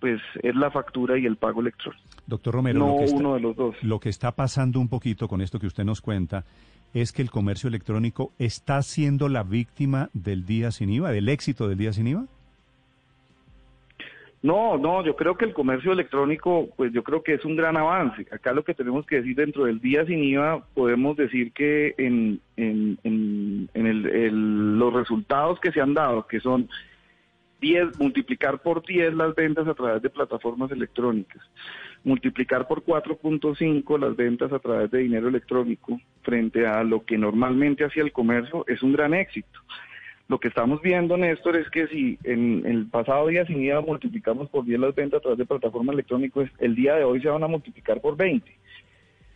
pues 0.00 0.20
es 0.42 0.54
la 0.54 0.70
factura 0.70 1.18
y 1.18 1.26
el 1.26 1.36
pago 1.36 1.60
electrónico. 1.60 2.02
Doctor 2.26 2.54
Romero, 2.54 2.78
no 2.80 2.88
lo, 2.92 2.98
que 2.98 3.04
está, 3.04 3.16
uno 3.16 3.34
de 3.34 3.40
los 3.40 3.56
dos. 3.56 3.76
lo 3.82 4.00
que 4.00 4.08
está 4.08 4.32
pasando 4.32 4.80
un 4.80 4.88
poquito 4.88 5.28
con 5.28 5.40
esto 5.40 5.58
que 5.58 5.66
usted 5.66 5.84
nos 5.84 6.00
cuenta 6.00 6.44
es 6.94 7.12
que 7.12 7.22
el 7.22 7.30
comercio 7.30 7.68
electrónico 7.68 8.32
está 8.38 8.80
siendo 8.82 9.28
la 9.28 9.42
víctima 9.42 10.08
del 10.12 10.44
día 10.46 10.70
sin 10.70 10.90
IVA, 10.90 11.12
del 11.12 11.28
éxito 11.28 11.68
del 11.68 11.78
día 11.78 11.92
sin 11.92 12.06
IVA. 12.08 12.26
No, 14.46 14.78
no, 14.78 15.04
yo 15.04 15.16
creo 15.16 15.36
que 15.36 15.44
el 15.44 15.52
comercio 15.52 15.90
electrónico, 15.90 16.68
pues 16.76 16.92
yo 16.92 17.02
creo 17.02 17.20
que 17.24 17.34
es 17.34 17.44
un 17.44 17.56
gran 17.56 17.76
avance. 17.76 18.26
Acá 18.30 18.52
lo 18.52 18.62
que 18.62 18.74
tenemos 18.74 19.04
que 19.04 19.16
decir 19.16 19.34
dentro 19.34 19.64
del 19.64 19.80
día 19.80 20.06
sin 20.06 20.22
IVA, 20.22 20.64
podemos 20.72 21.16
decir 21.16 21.50
que 21.52 21.96
en, 21.98 22.38
en, 22.56 22.96
en, 23.02 23.68
en 23.74 23.86
el- 23.88 24.06
el- 24.06 24.78
los 24.78 24.92
resultados 24.94 25.58
que 25.58 25.72
se 25.72 25.80
han 25.80 25.94
dado, 25.94 26.28
que 26.28 26.38
son 26.38 26.68
10, 27.60 27.98
multiplicar 27.98 28.60
por 28.62 28.86
10 28.86 29.14
las 29.14 29.34
ventas 29.34 29.66
a 29.66 29.74
través 29.74 30.00
de 30.00 30.10
plataformas 30.10 30.70
electrónicas, 30.70 31.42
multiplicar 32.04 32.68
por 32.68 32.84
4.5 32.84 33.98
las 33.98 34.14
ventas 34.14 34.52
a 34.52 34.60
través 34.60 34.92
de 34.92 34.98
dinero 35.00 35.26
electrónico 35.26 36.00
frente 36.22 36.68
a 36.68 36.84
lo 36.84 37.04
que 37.04 37.18
normalmente 37.18 37.84
hacía 37.84 38.04
el 38.04 38.12
comercio, 38.12 38.64
es 38.68 38.80
un 38.84 38.92
gran 38.92 39.12
éxito. 39.12 39.58
Lo 40.28 40.40
que 40.40 40.48
estamos 40.48 40.82
viendo, 40.82 41.16
Néstor, 41.16 41.56
es 41.56 41.70
que 41.70 41.86
si 41.86 42.18
en 42.24 42.66
el 42.66 42.86
pasado 42.86 43.28
día 43.28 43.46
sin 43.46 43.62
IVA 43.62 43.80
multiplicamos 43.80 44.48
por 44.50 44.64
10 44.64 44.80
las 44.80 44.94
ventas 44.94 45.18
a 45.18 45.20
través 45.22 45.38
de 45.38 45.46
plataformas 45.46 45.94
electrónicas, 45.94 46.50
el 46.58 46.74
día 46.74 46.96
de 46.96 47.04
hoy 47.04 47.20
se 47.22 47.28
van 47.28 47.44
a 47.44 47.48
multiplicar 47.48 48.00
por 48.00 48.16
20. 48.16 48.50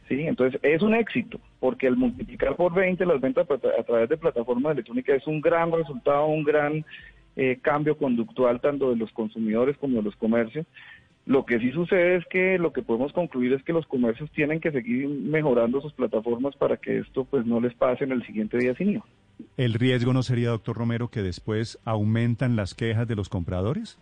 ¿sí? 0.09 0.23
Entonces, 0.27 0.61
es 0.65 0.83
un 0.83 0.95
éxito, 0.97 1.39
porque 1.61 1.87
el 1.87 1.97
multiplicar 1.97 2.57
por 2.57 2.75
20 2.75 3.07
las 3.07 3.21
ventas 3.21 3.49
a 3.49 3.55
tra- 3.55 3.79
a 3.79 3.83
través 3.85 4.09
de 4.09 4.17
plataformas 4.17 4.73
electrónicas 4.73 5.19
es 5.19 5.27
un 5.29 5.41
gran 5.41 5.71
resultado, 5.71 6.27
un 6.27 6.43
gran 6.43 6.85
eh, 7.37 7.59
cambio 7.63 7.97
conductual 7.97 8.61
tanto 8.61 8.91
de 8.91 8.97
los 8.97 9.13
consumidores 9.13 9.77
como 9.79 9.99
de 9.99 10.03
los 10.03 10.17
comercios. 10.17 10.67
Lo 11.25 11.47
que 11.47 11.61
sí 11.61 11.71
sucede 11.71 12.17
es 12.17 12.25
que 12.27 12.59
lo 12.59 12.73
que 12.73 12.83
podemos 12.83 13.13
concluir 13.13 13.53
es 13.53 13.63
que 13.63 13.73
los 13.73 13.87
comercios 13.87 14.29
tienen 14.33 14.59
que 14.59 14.73
seguir 14.73 15.09
mejorando 15.09 15.81
sus 15.81 15.93
plataformas 15.93 16.57
para 16.57 16.79
que 16.79 16.99
esto 16.99 17.25
pues 17.25 17.47
no 17.47 17.61
les 17.61 17.75
pase 17.75 18.03
en 18.03 18.11
el 18.11 18.27
siguiente 18.27 18.59
día 18.59 18.75
sin 18.75 18.91
IVA. 18.91 19.05
¿El 19.57 19.75
riesgo 19.75 20.13
no 20.13 20.23
sería, 20.23 20.51
doctor 20.51 20.77
Romero, 20.77 21.09
que 21.09 21.23
después 21.23 21.79
aumentan 21.85 22.57
las 22.57 22.75
quejas 22.75 23.07
de 23.09 23.17
los 23.17 23.29
compradores? 23.29 23.99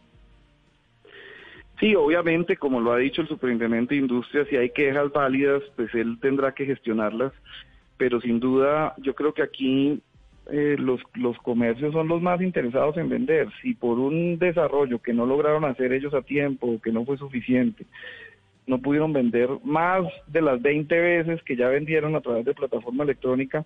Sí, 1.81 1.95
obviamente, 1.95 2.57
como 2.57 2.81
lo 2.81 2.93
ha 2.93 2.99
dicho 2.99 3.23
el 3.23 3.29
superintendente 3.29 3.95
de 3.95 4.01
Industria, 4.01 4.45
si 4.47 4.57
hay 4.57 4.71
quejas 4.71 5.13
válidas, 5.13 5.63
pues 5.77 5.95
él 5.95 6.19
tendrá 6.21 6.53
que 6.53 6.67
gestionarlas, 6.67 7.33
pero 7.97 8.21
sin 8.21 8.41
duda 8.41 8.95
yo 8.99 9.15
creo 9.15 9.33
que 9.33 9.43
aquí 9.43 10.01
eh, 10.51 10.77
los, 10.79 11.01
los 11.15 11.37
comercios 11.39 11.93
son 11.93 12.09
los 12.09 12.21
más 12.21 12.41
interesados 12.41 12.97
en 12.97 13.09
vender. 13.09 13.49
Si 13.63 13.75
por 13.75 13.99
un 13.99 14.39
desarrollo 14.39 14.99
que 15.01 15.13
no 15.13 15.25
lograron 15.25 15.65
hacer 15.65 15.93
ellos 15.93 16.15
a 16.15 16.23
tiempo, 16.23 16.81
que 16.83 16.91
no 16.91 17.05
fue 17.05 17.17
suficiente, 17.17 17.87
no 18.67 18.79
pudieron 18.79 19.13
vender 19.13 19.49
más 19.63 20.05
de 20.27 20.43
las 20.43 20.61
20 20.61 20.99
veces 20.99 21.43
que 21.43 21.57
ya 21.57 21.69
vendieron 21.69 22.17
a 22.17 22.21
través 22.21 22.45
de 22.45 22.55
plataforma 22.55 23.05
electrónica, 23.05 23.65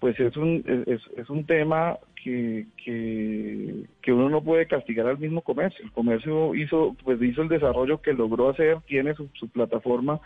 pues 0.00 0.18
es 0.20 0.36
un, 0.36 0.62
es, 0.86 1.30
un 1.30 1.46
tema 1.46 1.98
que, 2.22 2.66
que, 2.84 3.84
que, 4.02 4.12
uno 4.12 4.28
no 4.28 4.42
puede 4.42 4.66
castigar 4.66 5.06
al 5.06 5.18
mismo 5.18 5.40
comercio. 5.42 5.84
El 5.84 5.92
comercio 5.92 6.54
hizo, 6.54 6.96
pues 7.04 7.20
hizo 7.22 7.42
el 7.42 7.48
desarrollo 7.48 8.02
que 8.02 8.12
logró 8.12 8.50
hacer, 8.50 8.80
tiene 8.86 9.14
su, 9.14 9.28
su 9.34 9.48
plataforma 9.48 10.20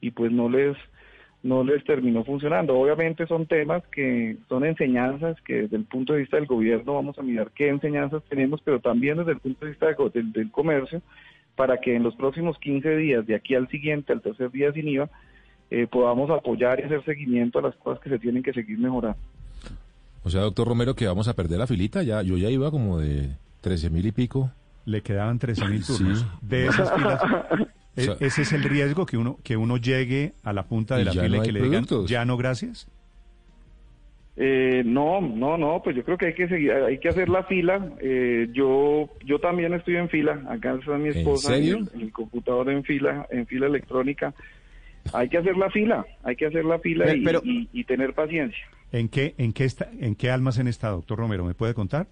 y 0.00 0.10
pues 0.10 0.32
no 0.32 0.48
les 0.48 0.76
no 1.44 1.62
les 1.62 1.84
terminó 1.84 2.24
funcionando. 2.24 2.74
Obviamente 2.74 3.26
son 3.26 3.46
temas 3.46 3.86
que 3.88 4.38
son 4.48 4.64
enseñanzas 4.64 5.38
que 5.42 5.62
desde 5.62 5.76
el 5.76 5.84
punto 5.84 6.14
de 6.14 6.20
vista 6.20 6.38
del 6.38 6.46
gobierno 6.46 6.94
vamos 6.94 7.18
a 7.18 7.22
mirar 7.22 7.50
qué 7.54 7.68
enseñanzas 7.68 8.22
tenemos, 8.30 8.62
pero 8.62 8.80
también 8.80 9.18
desde 9.18 9.32
el 9.32 9.40
punto 9.40 9.66
de 9.66 9.72
vista 9.72 9.88
del, 10.14 10.32
del 10.32 10.50
comercio, 10.50 11.02
para 11.54 11.78
que 11.82 11.94
en 11.94 12.02
los 12.02 12.16
próximos 12.16 12.58
15 12.58 12.96
días, 12.96 13.26
de 13.26 13.34
aquí 13.34 13.54
al 13.54 13.68
siguiente, 13.68 14.14
al 14.14 14.22
tercer 14.22 14.50
día 14.52 14.72
sin 14.72 14.88
IVA, 14.88 15.10
eh, 15.74 15.86
podamos 15.86 16.30
apoyar 16.30 16.78
y 16.78 16.84
hacer 16.84 17.04
seguimiento 17.04 17.58
a 17.58 17.62
las 17.62 17.74
cosas 17.76 18.00
que 18.00 18.08
se 18.08 18.18
tienen 18.18 18.42
que 18.42 18.52
seguir 18.52 18.78
mejorando. 18.78 19.18
O 20.22 20.30
sea, 20.30 20.42
doctor 20.42 20.68
Romero, 20.68 20.94
que 20.94 21.06
vamos 21.06 21.26
a 21.26 21.34
perder 21.34 21.58
la 21.58 21.66
filita. 21.66 22.02
Ya, 22.02 22.22
yo 22.22 22.36
ya 22.36 22.48
iba 22.48 22.70
como 22.70 22.98
de 22.98 23.30
13 23.60 23.90
mil 23.90 24.06
y 24.06 24.12
pico. 24.12 24.50
Le 24.84 25.02
quedaban 25.02 25.38
13 25.38 25.66
mil 25.66 25.84
turnos. 25.84 26.20
Sí. 26.20 26.26
De 26.42 26.66
esas 26.66 26.92
filas. 26.96 27.22
O 27.96 28.00
sea, 28.00 28.16
ese 28.20 28.42
es 28.42 28.52
el 28.52 28.62
riesgo 28.62 29.06
que 29.06 29.16
uno 29.16 29.38
que 29.42 29.56
uno 29.56 29.76
llegue 29.76 30.32
a 30.42 30.52
la 30.52 30.64
punta 30.64 30.96
de 30.96 31.04
la 31.04 31.12
fila 31.12 31.28
no 31.28 31.36
y 31.36 31.46
que 31.46 31.52
le 31.52 31.62
digan 31.62 31.86
ya 32.06 32.24
no 32.24 32.36
gracias. 32.36 32.88
Eh, 34.36 34.82
no, 34.84 35.20
no, 35.20 35.56
no, 35.56 35.80
pues 35.82 35.94
yo 35.94 36.04
creo 36.04 36.18
que 36.18 36.26
hay 36.26 36.34
que 36.34 36.48
seguir, 36.48 36.72
hay 36.72 36.98
que 36.98 37.08
hacer 37.08 37.28
la 37.28 37.44
fila. 37.44 37.88
Eh, 38.00 38.48
yo, 38.52 39.08
yo 39.24 39.38
también 39.38 39.74
estoy 39.74 39.96
en 39.96 40.08
fila. 40.08 40.42
Acá 40.48 40.74
está 40.74 40.98
mi 40.98 41.10
esposa 41.10 41.56
¿En, 41.56 41.64
en, 41.64 41.88
el, 41.94 42.02
el, 42.02 42.12
computador 42.12 42.70
en 42.70 42.82
fila, 42.82 43.26
en 43.30 43.46
fila 43.46 43.66
electrónica. 43.66 44.34
Hay 45.12 45.28
que 45.28 45.38
hacer 45.38 45.56
la 45.56 45.70
fila, 45.70 46.06
hay 46.22 46.36
que 46.36 46.46
hacer 46.46 46.64
la 46.64 46.78
fila 46.78 47.04
pero, 47.04 47.16
y, 47.16 47.24
pero, 47.24 47.40
y, 47.44 47.68
y, 47.72 47.84
tener 47.84 48.14
paciencia. 48.14 48.64
¿En 48.92 49.08
qué, 49.08 49.34
en 49.38 49.52
qué 49.52 49.64
está, 49.64 49.88
en 49.98 50.14
qué 50.14 50.30
almacén 50.30 50.68
está, 50.68 50.88
doctor 50.88 51.18
Romero? 51.18 51.44
¿Me 51.44 51.54
puede 51.54 51.74
contar? 51.74 52.06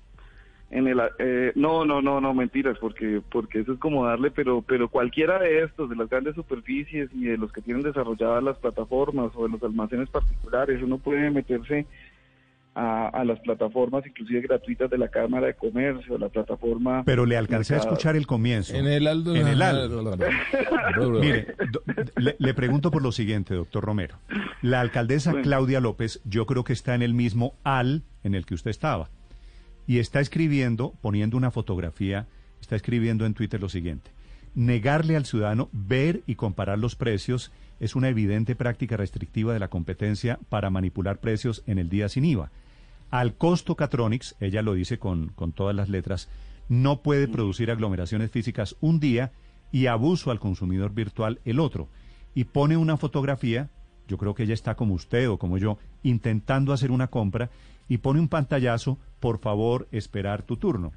En 0.70 0.86
el, 0.88 1.00
eh, 1.18 1.52
no, 1.54 1.84
no, 1.84 2.00
no, 2.00 2.20
no, 2.20 2.32
mentiras, 2.32 2.78
porque 2.78 3.20
porque 3.30 3.60
eso 3.60 3.74
es 3.74 3.78
como 3.78 4.06
darle, 4.06 4.30
pero 4.30 4.62
pero 4.62 4.88
cualquiera 4.88 5.38
de 5.38 5.64
estos, 5.64 5.90
de 5.90 5.96
las 5.96 6.08
grandes 6.08 6.34
superficies 6.34 7.10
y 7.12 7.24
de 7.24 7.36
los 7.36 7.52
que 7.52 7.60
tienen 7.60 7.82
desarrolladas 7.82 8.42
las 8.42 8.56
plataformas 8.56 9.32
o 9.34 9.44
de 9.44 9.50
los 9.50 9.62
almacenes 9.62 10.08
particulares, 10.08 10.82
uno 10.82 10.96
puede 10.96 11.30
meterse 11.30 11.86
a, 12.74 13.08
a, 13.08 13.24
las 13.24 13.38
plataformas 13.40 14.06
inclusive 14.06 14.40
gratuitas 14.40 14.90
de 14.90 14.98
la 14.98 15.08
Cámara 15.08 15.48
de 15.48 15.54
Comercio, 15.54 16.16
la 16.18 16.28
plataforma... 16.28 17.02
Pero 17.04 17.26
le 17.26 17.36
alcancé 17.36 17.74
mercado. 17.74 17.90
a 17.90 17.92
escuchar 17.92 18.16
el 18.16 18.26
comienzo. 18.26 18.74
En 18.74 18.86
el 18.86 19.06
Aldo... 19.06 19.36
En 19.36 19.46
el 19.46 19.60
Aldo. 19.60 20.16
Mire, 21.20 21.54
do, 21.70 21.82
le, 22.16 22.36
le, 22.38 22.54
pregunto 22.54 22.90
por 22.90 23.02
lo 23.02 23.12
siguiente, 23.12 23.54
doctor 23.54 23.84
Romero. 23.84 24.16
La 24.62 24.80
alcaldesa 24.80 25.32
bueno. 25.32 25.44
Claudia 25.44 25.80
López, 25.80 26.20
yo 26.24 26.46
creo 26.46 26.64
que 26.64 26.72
está 26.72 26.94
en 26.94 27.02
el 27.02 27.14
mismo 27.14 27.54
al 27.64 28.02
en 28.24 28.34
el 28.34 28.46
que 28.46 28.54
usted 28.54 28.70
estaba. 28.70 29.10
Y 29.86 29.98
está 29.98 30.20
escribiendo, 30.20 30.94
poniendo 31.02 31.36
una 31.36 31.50
fotografía, 31.50 32.26
está 32.60 32.76
escribiendo 32.76 33.26
en 33.26 33.34
Twitter 33.34 33.60
lo 33.60 33.68
siguiente. 33.68 34.10
Negarle 34.54 35.16
al 35.16 35.26
ciudadano 35.26 35.68
ver 35.72 36.22
y 36.26 36.36
comparar 36.36 36.78
los 36.78 36.94
precios 36.94 37.52
es 37.82 37.96
una 37.96 38.08
evidente 38.08 38.54
práctica 38.54 38.96
restrictiva 38.96 39.52
de 39.52 39.58
la 39.58 39.66
competencia 39.66 40.38
para 40.48 40.70
manipular 40.70 41.18
precios 41.18 41.64
en 41.66 41.78
el 41.78 41.88
día 41.88 42.08
sin 42.08 42.24
IVA. 42.24 42.52
Al 43.10 43.34
costo 43.34 43.74
Catronics, 43.74 44.36
ella 44.38 44.62
lo 44.62 44.74
dice 44.74 45.00
con, 45.00 45.30
con 45.30 45.50
todas 45.50 45.74
las 45.74 45.88
letras, 45.88 46.28
no 46.68 47.02
puede 47.02 47.26
producir 47.26 47.72
aglomeraciones 47.72 48.30
físicas 48.30 48.76
un 48.80 49.00
día 49.00 49.32
y 49.72 49.86
abuso 49.86 50.30
al 50.30 50.38
consumidor 50.38 50.94
virtual 50.94 51.40
el 51.44 51.58
otro. 51.58 51.88
Y 52.36 52.44
pone 52.44 52.76
una 52.76 52.96
fotografía, 52.96 53.68
yo 54.06 54.16
creo 54.16 54.36
que 54.36 54.44
ella 54.44 54.54
está 54.54 54.76
como 54.76 54.94
usted 54.94 55.28
o 55.28 55.36
como 55.36 55.58
yo, 55.58 55.76
intentando 56.04 56.72
hacer 56.72 56.92
una 56.92 57.08
compra 57.08 57.50
y 57.88 57.98
pone 57.98 58.20
un 58.20 58.28
pantallazo, 58.28 58.96
por 59.18 59.40
favor, 59.40 59.88
esperar 59.90 60.44
tu 60.44 60.56
turno. 60.56 60.92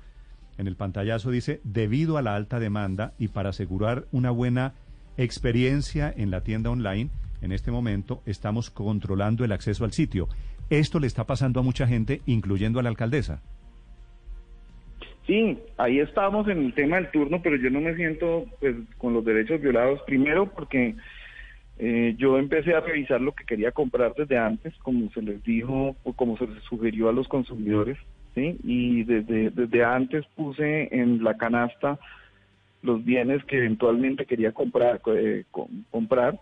En 0.60 0.68
el 0.68 0.75
pantallazo 0.75 1.32
dice, 1.32 1.62
debido 1.63 2.20
a 2.20 2.22
la 2.22 2.36
alta 2.36 2.60
demanda 2.60 3.13
y 3.18 3.30
para 3.30 3.50
asegurar 3.50 4.06
una 4.12 4.30
buena 4.30 4.75
experiencia 5.17 6.13
en 6.15 6.31
la 6.31 6.41
tienda 6.41 6.69
online, 6.69 7.10
en 7.41 7.51
este 7.51 7.72
momento 7.72 8.22
estamos 8.25 8.69
controlando 8.69 9.43
el 9.45 9.51
acceso 9.51 9.86
al 9.86 9.91
sitio. 9.91 10.27
Esto 10.69 11.00
le 11.00 11.07
está 11.07 11.25
pasando 11.25 11.60
a 11.60 11.63
mucha 11.63 11.88
gente, 11.88 12.22
incluyendo 12.25 12.79
a 12.79 12.84
la 12.84 12.89
alcaldesa. 12.89 13.41
Sí, 15.27 15.57
ahí 15.77 16.00
estamos 16.00 16.48
en 16.48 16.65
el 16.65 16.74
tema 16.74 16.98
del 16.98 17.10
turno, 17.10 17.41
pero 17.41 17.55
yo 17.55 17.69
no 17.69 17.81
me 17.81 17.95
siento 17.95 18.45
pues, 18.60 18.75
con 18.98 19.13
los 19.13 19.25
derechos 19.25 19.60
violados. 19.60 20.01
Primero 20.05 20.48
porque 20.48 20.95
eh, 21.79 22.15
yo 22.17 22.38
empecé 22.38 22.74
a 22.75 22.81
revisar 22.81 23.22
lo 23.22 23.34
que 23.34 23.43
quería 23.43 23.72
comprar 23.72 24.13
desde 24.15 24.38
antes, 24.38 24.74
como 24.77 25.10
se 25.12 25.22
les 25.22 25.43
dijo 25.43 25.95
o 26.03 26.13
como 26.13 26.38
se 26.38 26.48
les 26.48 26.63
sugirió 26.63 27.10
a 27.10 27.13
los 27.13 27.27
consumidores, 27.27 27.98
¿sí? 28.36 28.57
Y 28.63 29.03
desde, 29.03 29.50
desde 29.50 29.84
antes 29.84 30.25
puse 30.36 30.89
en 30.91 31.24
la 31.24 31.36
canasta 31.38 32.00
los 32.86 33.04
bienes 33.04 33.44
que 33.46 33.58
eventualmente 33.58 34.25
quería 34.25 34.51
comprar, 34.51 35.01
eh, 35.08 35.44
comprar 35.92 36.39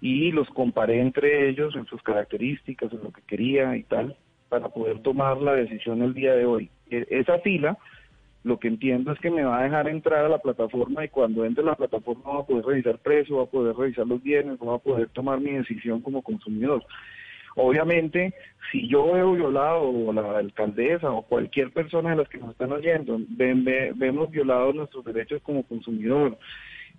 y 0.00 0.32
los 0.32 0.48
comparé 0.50 1.00
entre 1.00 1.48
ellos 1.48 1.74
en 1.76 1.86
sus 1.86 2.02
características, 2.02 2.92
en 2.92 3.02
lo 3.02 3.12
que 3.12 3.22
quería 3.22 3.74
y 3.76 3.84
tal, 3.84 4.16
para 4.48 4.68
poder 4.68 5.00
tomar 5.00 5.38
la 5.38 5.54
decisión 5.54 6.02
el 6.02 6.12
día 6.12 6.34
de 6.34 6.44
hoy. 6.44 6.70
E 6.90 7.06
esa 7.08 7.38
fila, 7.38 7.78
lo 8.42 8.58
que 8.58 8.68
entiendo 8.68 9.12
es 9.12 9.18
que 9.20 9.30
me 9.30 9.44
va 9.44 9.60
a 9.60 9.64
dejar 9.64 9.88
entrar 9.88 10.24
a 10.24 10.28
la 10.28 10.38
plataforma 10.38 11.04
y 11.04 11.08
cuando 11.08 11.44
entre 11.44 11.62
a 11.62 11.68
la 11.68 11.74
plataforma 11.76 12.34
va 12.34 12.40
a 12.40 12.46
poder 12.46 12.66
revisar 12.66 12.98
precio, 12.98 13.38
va 13.38 13.44
a 13.44 13.46
poder 13.46 13.74
revisar 13.74 14.06
los 14.06 14.22
bienes, 14.22 14.58
va 14.58 14.74
a 14.74 14.78
poder 14.78 15.08
tomar 15.08 15.40
mi 15.40 15.52
decisión 15.52 16.02
como 16.02 16.20
consumidor. 16.20 16.84
Obviamente, 17.56 18.34
si 18.70 18.88
yo 18.88 19.12
veo 19.12 19.32
violado 19.32 19.82
o 19.82 20.12
la 20.12 20.38
alcaldesa 20.38 21.10
o 21.10 21.22
cualquier 21.22 21.70
persona 21.72 22.10
de 22.10 22.16
las 22.16 22.28
que 22.28 22.38
nos 22.38 22.50
están 22.50 22.72
oyendo, 22.72 23.18
ven, 23.28 23.64
ve, 23.64 23.92
vemos 23.94 24.30
violados 24.30 24.74
nuestros 24.74 25.04
derechos 25.04 25.40
como 25.42 25.62
consumidor, 25.62 26.38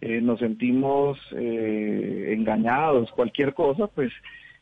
eh, 0.02 0.22
nos 0.22 0.40
sentimos 0.40 1.18
eh, 1.36 2.34
engañados, 2.38 3.12
cualquier 3.12 3.54
cosa, 3.54 3.88
pues 3.88 4.12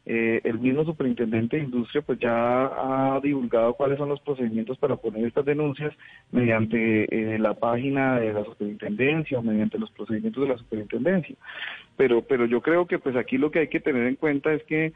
eh, 0.06 0.42
el 0.44 0.60
mismo 0.60 0.84
superintendente 0.84 1.56
de 1.56 1.64
industria 1.64 2.02
pues 2.02 2.20
ya 2.20 2.66
ha 2.66 3.22
divulgado 3.22 3.74
cuáles 3.74 3.98
son 3.98 4.10
los 4.10 4.20
procedimientos 4.20 4.78
para 4.78 4.98
poner 4.98 5.26
estas 5.26 5.46
denuncias 5.46 5.94
mediante 6.30 7.36
eh, 7.36 7.40
la 7.40 7.54
página 7.54 8.20
de 8.20 8.34
la 8.34 8.44
superintendencia 8.44 9.40
o 9.40 9.42
mediante 9.42 9.80
los 9.80 9.90
procedimientos 9.92 10.44
de 10.44 10.50
la 10.50 10.58
superintendencia. 10.58 11.38
Pero, 11.96 12.22
pero 12.22 12.46
yo 12.46 12.60
creo 12.62 12.86
que 12.86 13.00
pues 13.00 13.16
aquí 13.16 13.38
lo 13.38 13.50
que 13.50 13.60
hay 13.60 13.68
que 13.70 13.80
tener 13.80 14.06
en 14.08 14.18
cuenta 14.18 14.52
es 14.52 14.62
que 14.64 14.92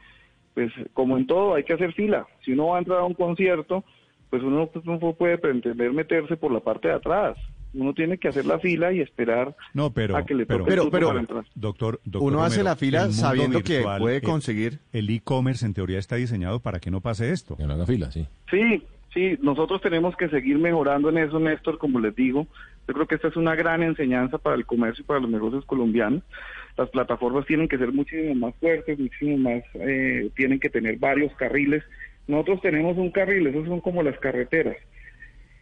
pues 0.58 0.72
como 0.92 1.16
en 1.16 1.24
todo 1.24 1.54
hay 1.54 1.62
que 1.62 1.74
hacer 1.74 1.92
fila. 1.92 2.26
Si 2.44 2.50
uno 2.50 2.66
va 2.66 2.76
a 2.76 2.78
entrar 2.80 2.98
a 2.98 3.04
un 3.04 3.14
concierto, 3.14 3.84
pues 4.28 4.42
uno 4.42 4.66
pues, 4.66 4.84
no 4.84 4.98
puede 4.98 5.38
pretender 5.38 5.92
meterse 5.92 6.36
por 6.36 6.50
la 6.50 6.58
parte 6.58 6.88
de 6.88 6.94
atrás. 6.94 7.38
Uno 7.74 7.94
tiene 7.94 8.18
que 8.18 8.26
hacer 8.26 8.44
la 8.44 8.58
fila 8.58 8.92
y 8.92 9.00
esperar 9.00 9.54
no, 9.72 9.92
pero, 9.92 10.16
a 10.16 10.26
que 10.26 10.34
le 10.34 10.46
toque 10.46 10.64
pero, 10.66 10.82
el 10.82 10.90
pero, 10.90 11.06
para 11.06 11.20
entrar. 11.20 11.44
Doctor, 11.54 12.00
doctor 12.02 12.22
uno 12.22 12.38
Romero, 12.38 12.42
hace 12.42 12.64
la 12.64 12.74
fila 12.74 13.12
sabiendo 13.12 13.58
virtual, 13.58 13.98
que 13.98 14.00
puede 14.00 14.20
conseguir. 14.20 14.80
El 14.92 15.08
e-commerce 15.10 15.64
en 15.64 15.74
teoría 15.74 16.00
está 16.00 16.16
diseñado 16.16 16.58
para 16.58 16.80
que 16.80 16.90
no 16.90 17.00
pase 17.00 17.30
esto. 17.30 17.56
Que 17.56 17.64
no 17.64 17.74
haga 17.74 17.86
fila, 17.86 18.10
sí. 18.10 18.26
Sí, 18.50 18.82
sí, 19.14 19.38
nosotros 19.40 19.80
tenemos 19.80 20.16
que 20.16 20.28
seguir 20.28 20.58
mejorando 20.58 21.08
en 21.10 21.18
eso, 21.18 21.38
Néstor, 21.38 21.78
como 21.78 22.00
les 22.00 22.16
digo. 22.16 22.48
Yo 22.88 22.94
creo 22.94 23.06
que 23.06 23.14
esta 23.14 23.28
es 23.28 23.36
una 23.36 23.54
gran 23.54 23.84
enseñanza 23.84 24.38
para 24.38 24.56
el 24.56 24.66
comercio 24.66 25.02
y 25.02 25.06
para 25.06 25.20
los 25.20 25.30
negocios 25.30 25.64
colombianos. 25.66 26.24
Las 26.78 26.90
plataformas 26.90 27.44
tienen 27.44 27.66
que 27.66 27.76
ser 27.76 27.92
muchísimo 27.92 28.36
más 28.36 28.54
fuertes, 28.60 28.96
muchísimo 28.96 29.36
más, 29.36 29.64
eh, 29.74 30.30
tienen 30.36 30.60
que 30.60 30.70
tener 30.70 30.96
varios 30.96 31.34
carriles. 31.34 31.82
Nosotros 32.28 32.60
tenemos 32.62 32.96
un 32.96 33.10
carril, 33.10 33.48
esos 33.48 33.66
son 33.66 33.80
como 33.80 34.00
las 34.04 34.16
carreteras. 34.20 34.76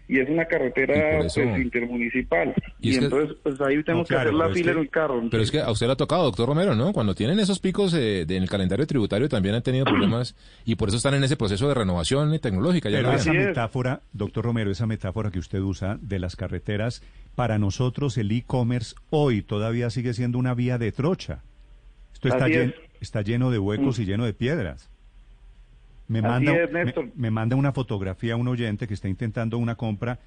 Y 0.08 0.18
es 0.20 0.28
una 0.28 0.44
carretera 0.44 1.20
eso- 1.20 1.40
pues, 1.42 1.60
intermunicipal. 1.62 2.54
Y 2.80 2.88
Y, 2.88 2.90
es 2.92 2.98
que- 2.98 3.04
entonces, 3.06 3.36
pues 3.42 3.60
ahí 3.60 3.82
tenemos 3.82 4.06
claro, 4.08 4.30
que 4.30 4.36
hacer 4.36 4.48
la 4.48 4.54
fila 4.54 4.64
que- 4.72 4.78
en 4.78 4.78
el 4.84 4.90
carro. 4.90 5.22
Pero 5.30 5.42
es 5.42 5.50
que 5.50 5.60
a 5.60 5.70
usted 5.70 5.86
le 5.86 5.92
ha 5.92 5.96
tocado, 5.96 6.25
doctor 6.25 6.46
Romero, 6.48 6.75
¿no? 6.75 6.92
Cuando 6.92 7.14
tienen 7.14 7.38
esos 7.40 7.58
picos 7.58 7.92
eh, 7.94 8.25
de- 8.26 8.36
en 8.36 8.42
el 8.42 8.48
calendario 8.48 8.86
tributario 8.86 9.28
también 9.28 9.54
han 9.54 9.62
tenido 9.62 9.84
problemas 9.84 10.34
y 10.64 10.75
por 10.76 10.88
eso 10.88 10.96
están 10.96 11.14
en 11.14 11.25
ese 11.25 11.36
proceso 11.36 11.68
de 11.68 11.75
renovación 11.75 12.38
tecnológica. 12.38 12.88
Ya 12.90 12.98
Pero 12.98 13.12
esa 13.12 13.32
es. 13.32 13.46
metáfora, 13.48 14.00
doctor 14.12 14.44
Romero, 14.44 14.70
esa 14.70 14.86
metáfora 14.86 15.30
que 15.30 15.38
usted 15.38 15.60
usa 15.60 15.98
de 16.00 16.18
las 16.18 16.36
carreteras, 16.36 17.02
para 17.34 17.58
nosotros 17.58 18.16
el 18.18 18.30
e-commerce 18.32 18.94
hoy 19.10 19.42
todavía 19.42 19.90
sigue 19.90 20.14
siendo 20.14 20.38
una 20.38 20.54
vía 20.54 20.78
de 20.78 20.92
trocha. 20.92 21.42
Esto 22.14 22.28
está, 22.28 22.48
llen- 22.48 22.70
es. 22.94 23.02
está 23.02 23.22
lleno 23.22 23.50
de 23.50 23.58
huecos 23.58 23.98
y 23.98 24.06
lleno 24.06 24.25
de 24.25 24.32
piedras. 24.32 24.88
Me 26.08 26.20
Así 26.20 26.28
manda, 26.28 26.52
es, 26.56 26.72
me- 26.72 26.84
Néstor. 26.84 27.08
me 27.16 27.30
manda 27.30 27.56
una 27.56 27.72
fotografía 27.72 28.36
un 28.36 28.48
oyente 28.48 28.86
que 28.86 28.94
está 28.94 29.08
intentando 29.08 29.58
una 29.58 29.75
compra 29.75 30.18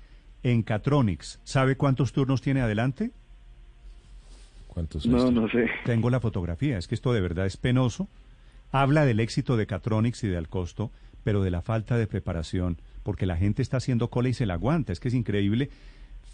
en 0.43 0.61
Catronics. 0.63 1.39
¿Sabe 1.43 1.75
cuántos 1.77 2.11
turnos 2.13 2.41
tiene 2.41 2.61
adelante? 2.61 3.11
¿Cuántos 4.67 5.05
No, 5.05 5.17
estos? 5.17 5.33
no 5.33 5.49
sé. 5.49 5.67
Tengo 5.85 6.09
la 6.09 6.19
fotografía, 6.19 6.77
es 6.77 6.87
que 6.87 6.95
esto 6.95 7.13
de 7.13 7.21
verdad 7.21 7.45
es 7.45 7.57
penoso. 7.57 8.07
Habla 8.71 9.05
del 9.05 9.19
éxito 9.19 9.57
de 9.57 9.65
Catronics 9.67 10.23
y 10.23 10.27
del 10.27 10.47
costo, 10.47 10.91
pero 11.23 11.41
de 11.43 11.51
la 11.51 11.61
falta 11.61 11.97
de 11.97 12.07
preparación, 12.07 12.77
porque 13.03 13.25
la 13.25 13.35
gente 13.37 13.61
está 13.61 13.77
haciendo 13.77 14.09
cola 14.09 14.29
y 14.29 14.33
se 14.33 14.45
la 14.45 14.53
aguanta, 14.55 14.93
es 14.93 14.99
que 14.99 15.07
es 15.07 15.13
increíble. 15.13 15.69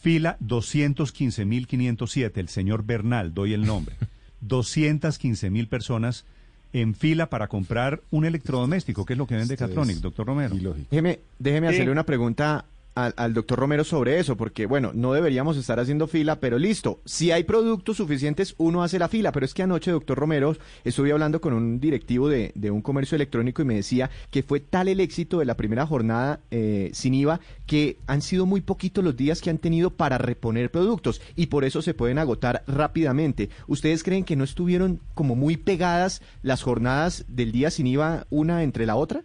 Fila 0.02 0.38
215.507, 0.44 2.32
el 2.38 2.50
señor 2.50 2.84
Bernal, 2.86 3.34
doy 3.34 3.54
el 3.54 3.66
nombre. 3.66 3.96
215.000 4.46 5.68
personas 5.68 6.26
en 6.74 6.94
fila 6.96 7.30
para 7.30 7.48
comprar 7.48 8.02
un 8.12 8.26
electrodoméstico, 8.26 9.06
que 9.06 9.14
es 9.14 9.18
lo 9.20 9.28
que 9.28 9.36
vende 9.36 9.54
Esto 9.54 9.68
Catronics, 9.68 9.98
es 9.98 10.02
doctor 10.02 10.28
Romero. 10.28 10.56
Déjeme, 10.92 11.20
déjeme 11.40 11.70
Sí. 11.70 11.74
hacerle 11.76 11.92
una 11.92 12.06
pregunta 12.06 12.66
al, 12.96 13.14
al 13.18 13.34
doctor 13.34 13.60
Romero 13.60 13.84
sobre 13.84 14.20
eso, 14.20 14.36
porque 14.38 14.66
bueno, 14.66 14.92
no 14.94 15.14
deberíamos 15.14 15.58
estar 15.58 15.80
haciendo 15.80 16.08
fila, 16.08 16.40
pero 16.40 16.58
listo, 16.58 17.02
si 17.06 17.32
hay 17.32 17.44
productos 17.44 17.98
suficientes, 17.98 18.56
uno 18.58 18.84
hace 18.84 19.00
la 19.00 19.10
fila, 19.10 19.32
pero 19.32 19.46
es 19.46 19.54
que 19.54 19.64
anoche, 19.64 19.92
doctor 19.92 20.18
Romero, 20.18 20.56
estuve 20.84 21.12
hablando 21.12 21.42
con 21.42 21.54
un 21.54 21.80
directivo 21.80 22.30
de, 22.30 22.52
de 22.56 22.72
un 22.72 22.82
comercio 22.82 23.16
electrónico 23.16 23.62
y 23.62 23.66
me 23.66 23.76
decía 23.76 24.10
que 24.32 24.44
fue 24.44 24.60
tal 24.60 24.88
el 24.88 25.00
éxito 25.00 25.40
de 25.40 25.46
la 25.46 25.58
primera 25.58 25.86
jornada 25.86 26.40
eh, 26.52 26.90
sin 26.94 27.14
IVA 27.14 27.40
que 27.66 27.98
han 28.08 28.22
sido 28.22 28.46
muy 28.46 28.62
poquitos 28.62 29.04
los 29.04 29.16
días 29.16 29.42
que 29.42 29.50
han 29.50 29.58
tenido 29.58 29.92
para 29.92 30.18
reponer 30.18 30.72
productos 30.72 31.22
y 31.36 31.48
por 31.48 31.66
eso 31.66 31.82
se 31.82 31.94
pueden 31.94 32.18
agotar 32.18 32.64
rápidamente. 32.68 33.50
¿Ustedes 33.68 34.04
creen 34.04 34.24
que 34.24 34.36
no 34.36 34.44
estuvieron 34.44 35.02
como 35.14 35.36
muy 35.36 35.58
pegadas 35.58 36.22
las 36.42 36.64
jornadas 36.64 37.26
del 37.28 37.52
día 37.52 37.72
sin 37.72 37.88
IVA 37.88 38.28
una 38.30 38.64
entre 38.64 38.86
la 38.86 38.96
otra? 38.96 39.24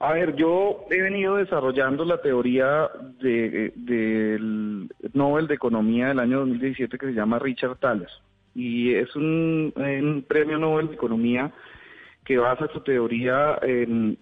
A 0.00 0.12
ver, 0.12 0.36
yo 0.36 0.86
he 0.90 1.02
venido 1.02 1.36
desarrollando 1.36 2.04
la 2.04 2.22
teoría 2.22 2.88
de, 3.20 3.72
del 3.74 4.88
Nobel 5.12 5.48
de 5.48 5.54
Economía 5.54 6.08
del 6.08 6.20
año 6.20 6.38
2017 6.40 6.98
que 6.98 7.06
se 7.06 7.14
llama 7.14 7.40
Richard 7.40 7.78
Thaler. 7.78 8.08
Y 8.54 8.94
es 8.94 9.14
un, 9.16 10.24
premio 10.28 10.58
Nobel 10.58 10.88
de 10.88 10.94
Economía 10.94 11.52
que 12.24 12.38
basa 12.38 12.68
su 12.72 12.80
teoría 12.80 13.58
en, 13.62 14.16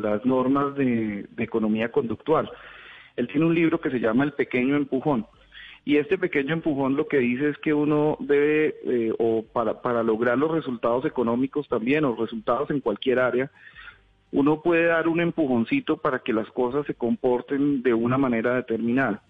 las 0.00 0.24
normas 0.24 0.74
de, 0.76 1.26
de 1.30 1.44
economía 1.44 1.90
conductual. 1.90 2.50
Él 3.16 3.28
tiene 3.28 3.46
un 3.46 3.54
libro 3.54 3.80
que 3.80 3.90
se 3.90 4.00
llama 4.00 4.24
El 4.24 4.32
pequeño 4.32 4.76
empujón. 4.76 5.26
Y 5.84 5.96
este 5.96 6.16
pequeño 6.16 6.54
empujón 6.54 6.96
lo 6.96 7.08
que 7.08 7.18
dice 7.18 7.50
es 7.50 7.58
que 7.58 7.74
uno 7.74 8.16
debe, 8.20 8.76
eh, 8.84 9.12
o 9.18 9.44
para, 9.52 9.82
para 9.82 10.02
lograr 10.02 10.38
los 10.38 10.50
resultados 10.50 11.04
económicos 11.04 11.68
también, 11.68 12.04
o 12.04 12.14
resultados 12.14 12.70
en 12.70 12.80
cualquier 12.80 13.18
área, 13.18 13.50
uno 14.32 14.62
puede 14.62 14.86
dar 14.86 15.08
un 15.08 15.20
empujoncito 15.20 15.98
para 15.98 16.20
que 16.20 16.32
las 16.32 16.48
cosas 16.50 16.86
se 16.86 16.94
comporten 16.94 17.82
de 17.82 17.92
una 17.92 18.16
manera 18.16 18.54
determinada. 18.54 19.22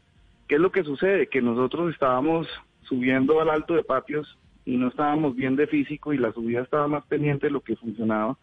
¿Qué 0.46 0.54
es 0.54 0.60
lo 0.60 0.70
que 0.70 0.84
sucede? 0.84 1.26
Que 1.26 1.42
nosotros 1.42 1.92
estábamos 1.92 2.46
subiendo 2.82 3.40
al 3.40 3.50
alto 3.50 3.74
de 3.74 3.82
patios 3.82 4.38
y 4.64 4.76
no 4.76 4.88
estábamos 4.88 5.34
bien 5.34 5.56
de 5.56 5.66
físico 5.66 6.12
y 6.12 6.18
la 6.18 6.32
subida 6.32 6.62
estaba 6.62 6.86
más 6.86 7.04
pendiente 7.06 7.46
de 7.48 7.52
lo 7.52 7.60
que 7.62 7.74
funcionaba. 7.74 8.36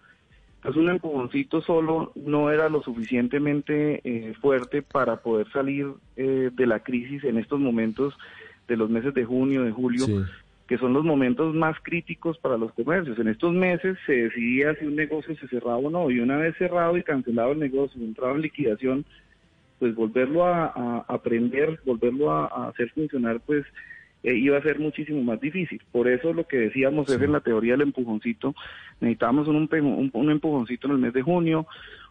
Entonces 0.57 0.81
un 0.81 0.89
empujoncito 0.89 1.61
solo 1.61 2.11
no 2.15 2.51
era 2.51 2.67
lo 2.67 2.83
suficientemente 2.83 4.01
eh, 4.03 4.33
fuerte 4.41 4.81
para 4.81 5.21
poder 5.21 5.49
salir 5.51 5.87
eh, 6.17 6.49
de 6.51 6.67
la 6.67 6.81
crisis 6.81 7.23
en 7.23 7.37
estos 7.37 7.61
momentos 7.61 8.17
de 8.67 8.75
los 8.75 8.89
meses 8.89 9.13
de 9.13 9.23
junio, 9.23 9.63
de 9.63 9.71
julio. 9.71 10.05
Que 10.69 10.77
son 10.77 10.93
los 10.93 11.03
momentos 11.03 11.55
más 11.55 11.75
críticos 11.81 12.37
para 12.37 12.55
los 12.55 12.71
comercios. 12.73 13.17
En 13.17 13.27
estos 13.27 13.51
meses 13.53 13.97
se 14.05 14.13
decidía 14.13 14.75
si 14.75 14.85
un 14.85 14.95
negocio 14.95 15.35
se 15.35 15.47
cerraba 15.47 15.77
o 15.77 15.89
no, 15.89 16.11
y 16.11 16.19
una 16.19 16.37
vez 16.37 16.55
cerrado 16.57 16.95
y 16.95 17.01
cancelado 17.01 17.53
el 17.53 17.59
negocio, 17.59 17.99
entrado 18.01 18.35
en 18.35 18.41
liquidación, 18.41 19.03
pues 19.79 19.95
volverlo 19.95 20.45
a, 20.45 20.65
a 20.67 21.05
aprender, 21.07 21.79
volverlo 21.85 22.31
a, 22.31 22.45
a 22.45 22.67
hacer 22.69 22.91
funcionar, 22.91 23.39
pues 23.45 23.65
eh, 24.21 24.35
iba 24.35 24.57
a 24.57 24.61
ser 24.61 24.77
muchísimo 24.79 25.23
más 25.23 25.41
difícil. 25.41 25.81
Por 25.91 26.07
eso 26.07 26.33
lo 26.33 26.43
que 26.45 26.57
decíamos 26.57 27.09
es 27.09 27.15
en 27.25 27.31
la 27.31 27.39
teoría 27.39 27.71
del 27.73 27.81
empujoncito, 27.81 28.53
necesitamos 28.99 29.47
un, 29.47 29.67
un, 29.71 30.09
un 30.13 30.29
empujoncito 30.31 30.87
en 30.87 30.93
el 30.93 30.99
mes 30.99 31.13
de 31.13 31.23
junio, 31.23 31.65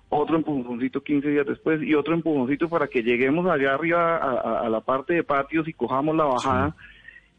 otro 0.08 0.36
empujoncito 0.36 1.02
15 1.02 1.28
días 1.28 1.46
después 1.46 1.80
y 1.82 1.94
otro 1.94 2.14
empujoncito 2.14 2.68
para 2.68 2.88
que 2.88 3.02
lleguemos 3.04 3.46
allá 3.46 3.74
arriba 3.74 4.16
a, 4.16 4.30
a- 4.32 4.60
a 4.66 4.68
la 4.68 4.80
parte 4.80 5.14
de 5.14 5.22
patios 5.22 5.68
y 5.68 5.74
cojamos 5.74 6.16
la 6.16 6.24
bajada 6.24 6.74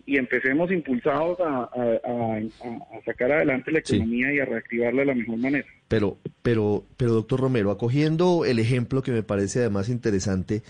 y 0.05 0.17
empecemos 0.17 0.71
impulsados 0.71 1.39
a, 1.39 1.63
a- 1.63 1.99
a- 2.38 3.01
sacar 3.05 3.31
adelante 3.31 3.71
la 3.71 3.81
Sí. 3.83 3.95
economía 3.95 4.33
y 4.33 4.39
a 4.39 4.45
reactivarla 4.45 5.01
de 5.01 5.05
la 5.07 5.15
mejor 5.15 5.38
manera. 5.38 5.67
Pero, 5.88 6.17
pero, 6.41 6.85
pero, 6.97 7.13
doctor 7.13 7.39
Romero, 7.39 7.71
acogiendo 7.71 8.45
el 8.45 8.59
ejemplo 8.59 9.01
que 9.01 9.12
me 9.12 9.23
parece 9.23 9.59
además 9.59 9.89
interesante, 9.89 10.62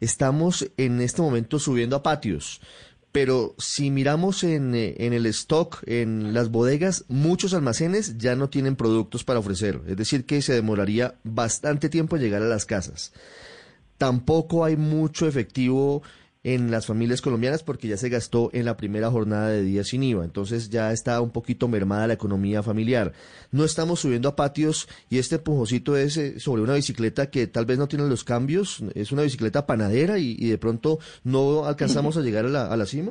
estamos 0.00 0.70
en 0.76 1.00
este 1.00 1.22
momento 1.22 1.58
subiendo 1.58 1.96
a 1.96 2.02
patios. 2.02 2.60
Pero 3.12 3.54
si 3.56 3.90
miramos 3.90 4.44
en, 4.44 4.74
en 4.74 5.12
el 5.14 5.24
stock, 5.26 5.82
en 5.86 6.34
las 6.34 6.50
bodegas, 6.50 7.06
muchos 7.08 7.54
almacenes 7.54 8.18
ya 8.18 8.36
no 8.36 8.50
tienen 8.50 8.76
productos 8.76 9.24
para 9.24 9.38
ofrecer. 9.38 9.80
Es 9.86 9.96
decir, 9.96 10.26
que 10.26 10.42
se 10.42 10.52
demoraría 10.52 11.14
bastante 11.24 11.88
tiempo 11.88 12.16
en 12.16 12.22
llegar 12.22 12.42
a 12.42 12.46
las 12.46 12.66
casas. 12.66 13.14
Tampoco 13.96 14.64
hay 14.66 14.76
mucho 14.76 15.26
efectivo 15.26 16.02
en 16.46 16.70
las 16.70 16.86
familias 16.86 17.22
colombianas 17.22 17.64
porque 17.64 17.88
ya 17.88 17.96
se 17.96 18.08
gastó 18.08 18.50
en 18.52 18.66
la 18.66 18.76
primera 18.76 19.10
jornada 19.10 19.48
de 19.48 19.64
días 19.64 19.88
sin 19.88 20.04
IVA. 20.04 20.24
Entonces 20.24 20.70
ya 20.70 20.92
está 20.92 21.20
un 21.20 21.32
poquito 21.32 21.66
mermada 21.66 22.06
la 22.06 22.12
economía 22.12 22.62
familiar. 22.62 23.10
No 23.50 23.64
estamos 23.64 23.98
subiendo 23.98 24.28
a 24.28 24.36
patios 24.36 24.88
y 25.10 25.18
este 25.18 25.36
empujocito 25.36 25.96
es 25.96 26.16
eh, 26.16 26.38
sobre 26.38 26.62
una 26.62 26.74
bicicleta 26.74 27.32
que 27.32 27.48
tal 27.48 27.66
vez 27.66 27.78
no 27.78 27.88
tiene 27.88 28.08
los 28.08 28.22
cambios. 28.22 28.80
Es 28.94 29.10
una 29.10 29.22
bicicleta 29.22 29.66
panadera 29.66 30.18
y, 30.18 30.36
de 30.36 30.56
pronto 30.56 30.98
no 31.24 31.64
alcanzamos 31.64 32.16
a 32.16 32.20
llegar 32.20 32.44
a 32.44 32.48
la, 32.48 32.72
a 32.72 32.76
la 32.76 32.86
cima. 32.86 33.10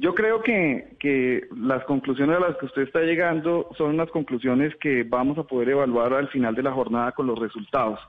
Yo 0.00 0.12
creo 0.16 0.42
que, 0.42 0.96
que 0.98 1.42
las 1.56 1.84
conclusiones 1.84 2.36
a 2.36 2.40
las 2.40 2.56
que 2.56 2.66
usted 2.66 2.82
está 2.82 3.02
llegando 3.02 3.68
son 3.78 3.90
unas 3.90 4.10
conclusiones 4.10 4.74
que 4.80 5.04
vamos 5.04 5.38
a 5.38 5.44
poder 5.44 5.68
evaluar 5.68 6.14
al 6.14 6.28
final 6.30 6.56
de 6.56 6.64
la 6.64 6.72
jornada 6.72 7.12
con 7.12 7.28
los 7.28 7.38
resultados. 7.38 8.00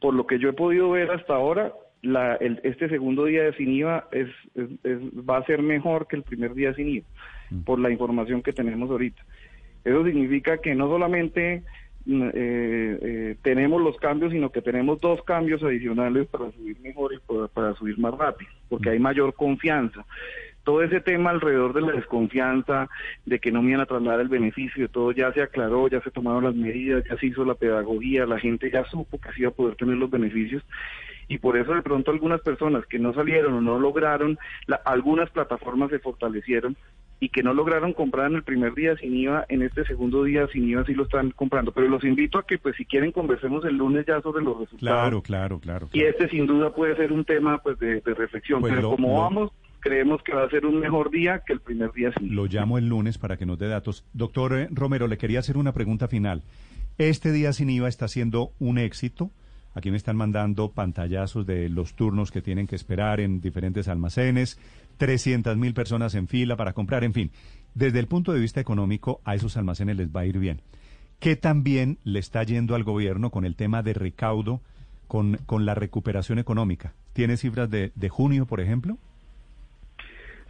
Por 0.00 0.14
lo 0.14 0.26
que 0.26 0.40
yo 0.40 0.48
he 0.48 0.54
podido 0.54 0.90
ver 0.90 1.12
hasta 1.12 1.36
ahora, 1.36 1.72
la, 2.02 2.36
el- 2.36 2.60
este 2.62 2.88
segundo 2.88 3.24
día 3.24 3.42
de 3.44 3.52
sin 3.54 3.70
IVA 3.72 4.06
es, 4.12 4.28
es- 4.54 4.70
es- 4.84 5.00
va 5.28 5.38
a 5.38 5.44
ser 5.46 5.62
mejor 5.62 6.06
que 6.06 6.16
el 6.16 6.22
primer 6.22 6.54
día 6.54 6.74
sin 6.74 6.88
IVA, 6.88 7.06
por 7.64 7.78
la 7.78 7.90
información 7.90 8.42
que 8.42 8.52
tenemos 8.52 8.90
ahorita. 8.90 9.22
Eso 9.84 10.04
significa 10.04 10.58
que 10.58 10.74
no 10.74 10.88
solamente 10.88 11.62
mm, 12.04 12.22
eh, 12.22 12.98
eh, 13.02 13.36
tenemos 13.42 13.80
los 13.82 13.96
cambios, 13.96 14.32
sino 14.32 14.50
que 14.50 14.60
tenemos 14.62 15.00
dos 15.00 15.22
cambios 15.24 15.62
adicionales 15.62 16.26
para 16.28 16.50
subir 16.52 16.78
mejor 16.80 17.14
y 17.14 17.18
para, 17.26 17.48
para 17.48 17.74
subir 17.74 17.98
más 17.98 18.14
rápido, 18.16 18.50
porque 18.68 18.90
hay 18.90 18.98
mayor 18.98 19.34
confianza. 19.34 20.04
Todo 20.64 20.82
ese 20.82 21.00
tema 21.00 21.30
alrededor 21.30 21.72
de 21.72 21.80
la 21.80 21.92
desconfianza, 21.92 22.88
de 23.24 23.38
que 23.38 23.50
no 23.50 23.62
me 23.62 23.70
iban 23.70 23.80
a 23.80 23.86
trasladar 23.86 24.20
el 24.20 24.28
beneficio, 24.28 24.88
todo 24.90 25.12
ya 25.12 25.32
se 25.32 25.40
aclaró, 25.40 25.88
ya 25.88 26.02
se 26.02 26.10
tomaron 26.10 26.44
las 26.44 26.54
medidas, 26.54 27.04
ya 27.08 27.16
se 27.16 27.26
hizo 27.26 27.42
la 27.46 27.54
pedagogía, 27.54 28.26
la 28.26 28.38
gente 28.38 28.70
ya 28.70 28.84
supo 28.84 29.18
que 29.18 29.32
se 29.32 29.40
iba 29.40 29.48
a 29.48 29.54
poder 29.54 29.76
tener 29.76 29.96
los 29.96 30.10
beneficios 30.10 30.62
y 31.28 31.38
por 31.38 31.56
eso 31.58 31.74
de 31.74 31.82
pronto 31.82 32.10
algunas 32.10 32.40
personas 32.40 32.86
que 32.86 32.98
no 32.98 33.12
salieron 33.14 33.54
o 33.54 33.60
no 33.60 33.78
lograron, 33.78 34.38
la- 34.66 34.80
algunas 34.84 35.30
plataformas 35.30 35.90
se 35.90 35.98
fortalecieron 35.98 36.76
y 37.20 37.28
que 37.30 37.42
no 37.42 37.52
lograron 37.52 37.92
comprar 37.92 38.30
en 38.30 38.36
el 38.36 38.44
primer 38.44 38.74
día 38.74 38.96
sin 38.96 39.14
IVA, 39.14 39.44
en 39.48 39.62
este 39.62 39.84
segundo 39.84 40.22
día 40.24 40.46
sin 40.52 40.68
IVA 40.68 40.84
sí 40.86 40.94
lo 40.94 41.02
están 41.02 41.32
comprando. 41.32 41.72
Pero 41.72 41.88
los 41.88 42.04
invito 42.04 42.38
a 42.38 42.46
que 42.46 42.58
pues 42.58 42.76
si 42.76 42.84
quieren 42.84 43.10
conversemos 43.12 43.64
el 43.64 43.76
lunes 43.76 44.06
ya 44.06 44.20
sobre 44.22 44.44
los 44.44 44.54
resultados. 44.58 44.78
Claro, 45.00 45.22
claro, 45.22 45.58
claro. 45.58 45.88
Y 45.92 46.02
este 46.02 46.28
sin 46.28 46.46
duda 46.46 46.72
puede 46.74 46.94
ser 46.96 47.12
un 47.12 47.24
tema 47.24 47.58
pues 47.58 47.78
de, 47.80 48.00
de 48.00 48.14
reflexión. 48.14 48.60
Pues 48.60 48.72
Pero 48.72 48.82
lo- 48.82 48.90
como 48.96 49.08
lo- 49.08 49.14
vamos, 49.22 49.50
creemos 49.80 50.22
que 50.22 50.32
va 50.32 50.44
a 50.44 50.50
ser 50.50 50.64
un 50.64 50.78
mejor 50.78 51.10
día 51.10 51.42
que 51.44 51.52
el 51.52 51.60
primer 51.60 51.90
día 51.92 52.12
sin 52.16 52.26
IVA. 52.26 52.34
Lo 52.36 52.46
llamo 52.46 52.78
el 52.78 52.88
lunes 52.88 53.18
para 53.18 53.36
que 53.36 53.46
nos 53.46 53.58
dé 53.58 53.66
datos. 53.68 54.04
Doctor 54.12 54.54
eh, 54.56 54.68
Romero, 54.70 55.08
le 55.08 55.18
quería 55.18 55.40
hacer 55.40 55.56
una 55.56 55.72
pregunta 55.72 56.06
final. 56.06 56.42
Este 56.98 57.32
día 57.32 57.52
sin 57.52 57.68
IVA 57.70 57.88
está 57.88 58.06
siendo 58.08 58.52
un 58.60 58.78
éxito. 58.78 59.30
Aquí 59.78 59.90
me 59.92 59.96
están 59.96 60.16
mandando 60.16 60.72
pantallazos 60.72 61.46
de 61.46 61.68
los 61.68 61.94
turnos 61.94 62.32
que 62.32 62.42
tienen 62.42 62.66
que 62.66 62.74
esperar 62.74 63.20
en 63.20 63.40
diferentes 63.40 63.86
almacenes, 63.86 64.58
300 64.96 65.56
mil 65.56 65.72
personas 65.72 66.16
en 66.16 66.26
fila 66.26 66.56
para 66.56 66.72
comprar, 66.72 67.04
en 67.04 67.14
fin. 67.14 67.30
Desde 67.74 68.00
el 68.00 68.08
punto 68.08 68.32
de 68.32 68.40
vista 68.40 68.60
económico, 68.60 69.20
a 69.24 69.36
esos 69.36 69.56
almacenes 69.56 69.96
les 69.96 70.08
va 70.08 70.22
a 70.22 70.26
ir 70.26 70.38
bien. 70.38 70.62
¿Qué 71.20 71.36
también 71.36 71.98
le 72.02 72.18
está 72.18 72.42
yendo 72.42 72.74
al 72.74 72.82
gobierno 72.82 73.30
con 73.30 73.44
el 73.44 73.54
tema 73.54 73.84
de 73.84 73.94
recaudo 73.94 74.60
con, 75.08 75.38
con 75.46 75.64
la 75.64 75.74
recuperación 75.74 76.38
económica. 76.38 76.92
¿Tiene 77.14 77.36
cifras 77.36 77.68
de, 77.68 77.90
de 77.96 78.08
junio, 78.08 78.46
por 78.46 78.60
ejemplo? 78.60 78.98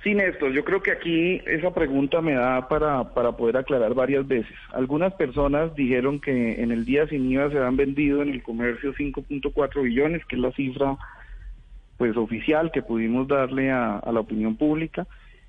Sí, 0.02 0.14
Néstor, 0.14 0.52
yo 0.52 0.64
creo 0.64 0.80
que 0.80 0.92
aquí 0.92 1.42
esa 1.46 1.74
pregunta 1.74 2.20
me 2.20 2.34
da 2.34 2.68
para, 2.68 3.12
para 3.14 3.32
poder 3.32 3.56
aclarar 3.56 3.94
varias 3.94 4.26
veces. 4.28 4.54
Algunas 4.72 5.12
personas 5.14 5.74
dijeron 5.74 6.20
que 6.20 6.62
en 6.62 6.70
el 6.70 6.84
día 6.84 7.08
sin 7.08 7.30
IVA 7.30 7.50
se 7.50 7.58
han 7.58 7.76
vendido 7.76 8.22
en 8.22 8.30
el 8.30 8.42
comercio 8.42 8.94
5.4 8.94 9.82
billones, 9.82 10.24
que 10.26 10.36
es 10.36 10.42
la 10.42 10.52
cifra 10.52 10.96
pues 11.96 12.16
oficial 12.16 12.70
que 12.70 12.82
pudimos 12.82 13.26
darle 13.26 13.72
a, 13.72 13.98
a 13.98 14.12
la 14.12 14.20
opinión 14.20 14.56
pública. 14.56 15.08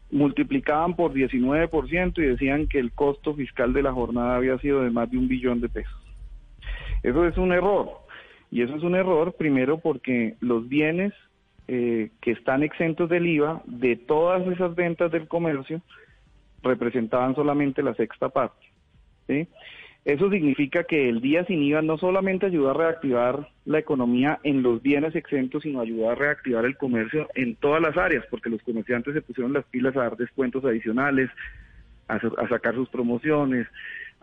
Multiplicaban 0.10 0.96
por 0.96 1.14
19% 1.14 2.18
y 2.18 2.22
decían 2.22 2.66
que 2.66 2.80
el 2.80 2.92
costo 2.92 3.36
fiscal 3.36 3.72
de 3.74 3.84
la 3.84 3.94
jornada 3.94 4.36
había 4.36 4.58
sido 4.58 4.82
de 4.82 4.90
más 4.90 5.12
de 5.12 5.20
un 5.20 5.28
billón 5.28 5.62
de 5.62 5.70
pesos. 5.70 5.96
Eso 7.04 7.28
es 7.28 7.38
un 7.38 7.54
error. 7.54 7.88
Y 8.50 8.64
eso 8.64 8.76
es 8.76 8.82
un 8.82 8.96
error 8.96 9.34
primero 9.34 9.78
porque 9.78 10.36
los 10.40 10.68
bienes 10.68 11.14
eh, 11.72 12.10
que 12.20 12.32
están 12.32 12.64
exentos 12.64 13.08
del 13.10 13.28
IVA 13.28 13.62
de 13.68 13.96
todas 13.96 14.48
esas 14.48 14.74
ventas 14.74 15.12
del 15.12 15.28
comercio 15.28 15.84
representaban 16.64 17.36
solamente 17.36 17.84
la 17.84 17.94
sexta 17.94 18.30
parte. 18.30 18.66
Eso 20.04 20.32
significa 20.32 20.86
que 20.86 21.10
el 21.10 21.22
día 21.22 21.46
sin 21.46 21.62
IVA 21.62 21.84
no 21.84 22.00
solamente 22.00 22.48
ayuda 22.48 22.72
a 22.72 22.74
reactivar 22.74 23.50
la 23.66 23.78
economía 23.78 24.40
en 24.42 24.64
los 24.64 24.82
bienes 24.82 25.16
exentos, 25.16 25.62
sino 25.62 25.80
ayuda 25.80 26.14
a 26.14 26.16
reactivar 26.16 26.66
el 26.66 26.76
comercio 26.76 27.28
en 27.36 27.56
todas 27.56 27.84
las 27.84 27.96
áreas, 27.98 28.26
porque 28.32 28.50
los 28.50 28.64
comerciantes 28.64 29.14
se 29.14 29.22
pusieron 29.22 29.54
las 29.54 29.66
pilas 29.66 29.96
a 29.96 30.02
dar 30.02 30.18
descuentos 30.18 30.66
adicionales, 30.66 31.30
a, 32.08 32.20
sacar 32.50 32.74
sus 32.74 32.90
promociones, 32.90 33.68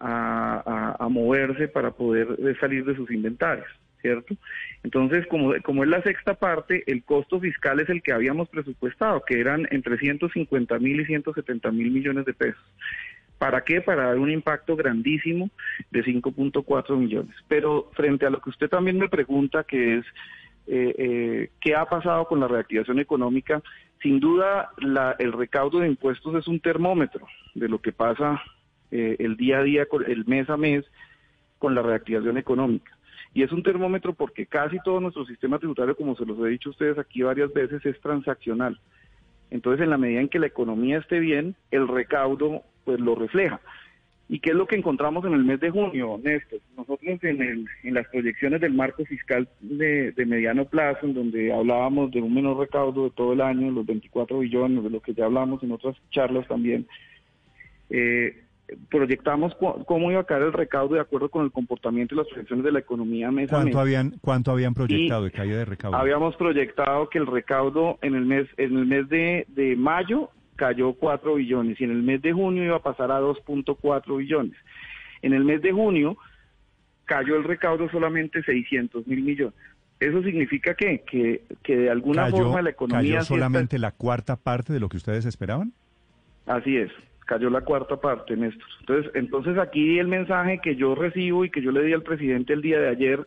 a, 0.00 1.06
moverse 1.08 1.68
para 1.68 1.92
poder 1.92 2.58
salir 2.58 2.84
de 2.84 2.96
sus 2.96 3.08
inventarios. 3.12 3.68
Entonces, 4.82 5.26
como, 5.26 5.54
es 5.54 5.88
la 5.88 6.02
sexta 6.02 6.34
parte, 6.34 6.84
el 6.86 7.02
costo 7.04 7.40
fiscal 7.40 7.80
es 7.80 7.88
el 7.88 8.02
que 8.02 8.12
habíamos 8.12 8.48
presupuestado, 8.48 9.22
que 9.26 9.40
eran 9.40 9.66
entre 9.70 9.98
150 9.98 10.78
mil 10.78 11.00
y 11.00 11.04
170 11.06 11.70
mil 11.72 11.90
millones 11.90 12.24
de 12.24 12.34
pesos. 12.34 12.62
¿Para 13.38 13.62
qué? 13.64 13.80
Para 13.80 14.04
dar 14.04 14.18
un 14.18 14.30
impacto 14.30 14.76
grandísimo 14.76 15.50
de 15.90 16.02
5.4 16.02 16.96
millones. 16.96 17.34
Pero 17.48 17.90
frente 17.92 18.26
a 18.26 18.30
lo 18.30 18.40
que 18.40 18.50
usted 18.50 18.68
también 18.68 18.98
me 18.98 19.08
pregunta, 19.08 19.64
que 19.64 19.98
es 19.98 20.06
eh, 20.66 20.94
eh, 20.98 21.50
qué 21.60 21.74
ha 21.74 21.84
pasado 21.84 22.26
con 22.26 22.40
la 22.40 22.48
reactivación 22.48 22.98
económica, 22.98 23.62
sin 24.02 24.20
duda 24.20 24.70
el 25.18 25.32
recaudo 25.32 25.80
de 25.80 25.88
impuestos 25.88 26.34
es 26.34 26.48
un 26.48 26.60
termómetro 26.60 27.26
de 27.54 27.68
lo 27.68 27.80
que 27.80 27.92
pasa 27.92 28.42
eh, 28.90 29.16
el 29.18 29.36
día 29.36 29.58
a 29.58 29.62
día, 29.62 29.86
el 30.06 30.24
mes 30.26 30.48
a 30.48 30.56
mes, 30.56 30.84
con 31.58 31.74
la 31.74 31.82
reactivación 31.82 32.38
económica. 32.38 32.95
Y 33.36 33.42
es 33.42 33.52
un 33.52 33.62
termómetro 33.62 34.14
porque 34.14 34.46
casi 34.46 34.78
todo 34.82 34.98
nuestro 34.98 35.26
sistema 35.26 35.58
tributario, 35.58 35.94
como 35.94 36.16
se 36.16 36.24
los 36.24 36.38
he 36.38 36.48
dicho 36.48 36.70
a 36.70 36.72
ustedes 36.72 36.98
aquí 36.98 37.20
varias 37.20 37.52
veces, 37.52 37.84
es 37.84 38.00
transaccional. 38.00 38.80
Entonces, 39.50 39.84
en 39.84 39.90
la 39.90 39.98
medida 39.98 40.22
en 40.22 40.30
que 40.30 40.38
la 40.38 40.46
economía 40.46 40.96
esté 40.96 41.18
bien, 41.18 41.54
el 41.70 41.86
recaudo 41.86 42.62
pues 42.86 42.98
lo 42.98 43.14
refleja. 43.14 43.60
¿Y 44.30 44.40
qué 44.40 44.52
es 44.52 44.56
lo 44.56 44.66
que 44.66 44.76
encontramos 44.76 45.22
en 45.26 45.34
el 45.34 45.44
mes 45.44 45.60
de 45.60 45.68
junio, 45.68 46.18
Néstor? 46.24 46.60
Nosotros 46.78 47.18
en, 47.22 47.42
el, 47.42 47.66
en 47.82 47.92
las 47.92 48.08
proyecciones 48.08 48.58
del 48.58 48.72
marco 48.72 49.04
fiscal 49.04 49.46
de, 49.60 50.12
de, 50.12 50.24
mediano 50.24 50.64
plazo, 50.64 51.04
en 51.04 51.12
donde 51.12 51.52
hablábamos 51.52 52.10
de 52.12 52.22
un 52.22 52.32
menor 52.32 52.56
recaudo 52.56 53.04
de 53.04 53.10
todo 53.10 53.34
el 53.34 53.42
año, 53.42 53.70
los 53.70 53.84
24 53.84 54.38
billones, 54.38 54.82
de 54.82 54.88
lo 54.88 55.02
que 55.02 55.12
ya 55.12 55.26
hablamos 55.26 55.62
en 55.62 55.72
otras 55.72 55.94
charlas 56.10 56.48
también, 56.48 56.86
eh, 57.90 58.45
proyectamos 58.90 59.54
cómo 59.86 60.10
iba 60.10 60.20
a 60.20 60.24
caer 60.24 60.42
el 60.42 60.52
recaudo 60.52 60.94
de 60.94 61.00
acuerdo 61.00 61.28
con 61.28 61.44
el 61.44 61.52
comportamiento 61.52 62.14
y 62.14 62.18
las 62.18 62.26
proyecciones 62.28 62.64
de 62.64 62.72
la 62.72 62.78
economía 62.80 63.30
mes 63.30 63.48
¿Cuánto 63.48 63.78
a 63.78 63.84
mes. 63.84 63.94
habían 63.94 64.10
cuánto 64.20 64.50
habían 64.50 64.74
proyectado 64.74 65.24
de 65.24 65.30
caída 65.30 65.58
de 65.58 65.64
recaudo? 65.64 65.96
Habíamos 65.96 66.34
proyectado 66.36 67.08
que 67.08 67.18
el 67.18 67.26
recaudo 67.26 67.98
en 68.02 68.14
el 68.14 68.24
mes 68.26 68.48
en 68.56 68.76
el 68.76 68.86
mes 68.86 69.08
de, 69.08 69.46
de 69.48 69.76
mayo 69.76 70.30
cayó 70.56 70.94
4 70.94 71.34
billones 71.34 71.80
y 71.80 71.84
en 71.84 71.90
el 71.90 72.02
mes 72.02 72.22
de 72.22 72.32
junio 72.32 72.64
iba 72.64 72.76
a 72.76 72.82
pasar 72.82 73.12
a 73.12 73.20
2.4 73.20 74.16
billones. 74.16 74.54
En 75.22 75.32
el 75.34 75.44
mes 75.44 75.62
de 75.62 75.70
junio 75.72 76.16
cayó 77.04 77.36
el 77.36 77.44
recaudo 77.44 77.88
solamente 77.90 78.42
600 78.42 79.06
mil 79.06 79.22
millones. 79.22 79.54
¿Eso 80.00 80.22
significa 80.22 80.74
qué? 80.74 81.02
Que, 81.10 81.42
que 81.62 81.76
de 81.76 81.90
alguna 81.90 82.24
¿Cayó, 82.24 82.36
forma 82.38 82.62
la 82.62 82.70
economía... 82.70 82.98
¿Cayó 83.00 83.14
está- 83.20 83.24
solamente 83.34 83.78
la 83.78 83.92
cuarta 83.92 84.36
parte 84.36 84.72
de 84.72 84.80
lo 84.80 84.88
que 84.88 84.96
ustedes 84.98 85.24
esperaban? 85.24 85.72
Así 86.46 86.76
es, 86.76 86.90
cayó 87.26 87.50
la 87.50 87.60
cuarta 87.60 88.00
parte, 88.00 88.36
Néstor. 88.36 88.66
Entonces, 88.80 89.12
entonces 89.14 89.58
aquí 89.58 89.98
el 89.98 90.08
mensaje 90.08 90.60
que 90.62 90.76
yo 90.76 90.94
recibo 90.94 91.44
y 91.44 91.50
que 91.50 91.60
yo 91.60 91.72
le 91.72 91.82
di 91.82 91.92
al 91.92 92.02
presidente 92.02 92.54
el 92.54 92.62
día 92.62 92.80
de 92.80 92.88
ayer 92.88 93.26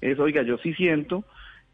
es, 0.00 0.18
oiga, 0.18 0.42
yo 0.42 0.56
sí 0.58 0.72
siento 0.74 1.24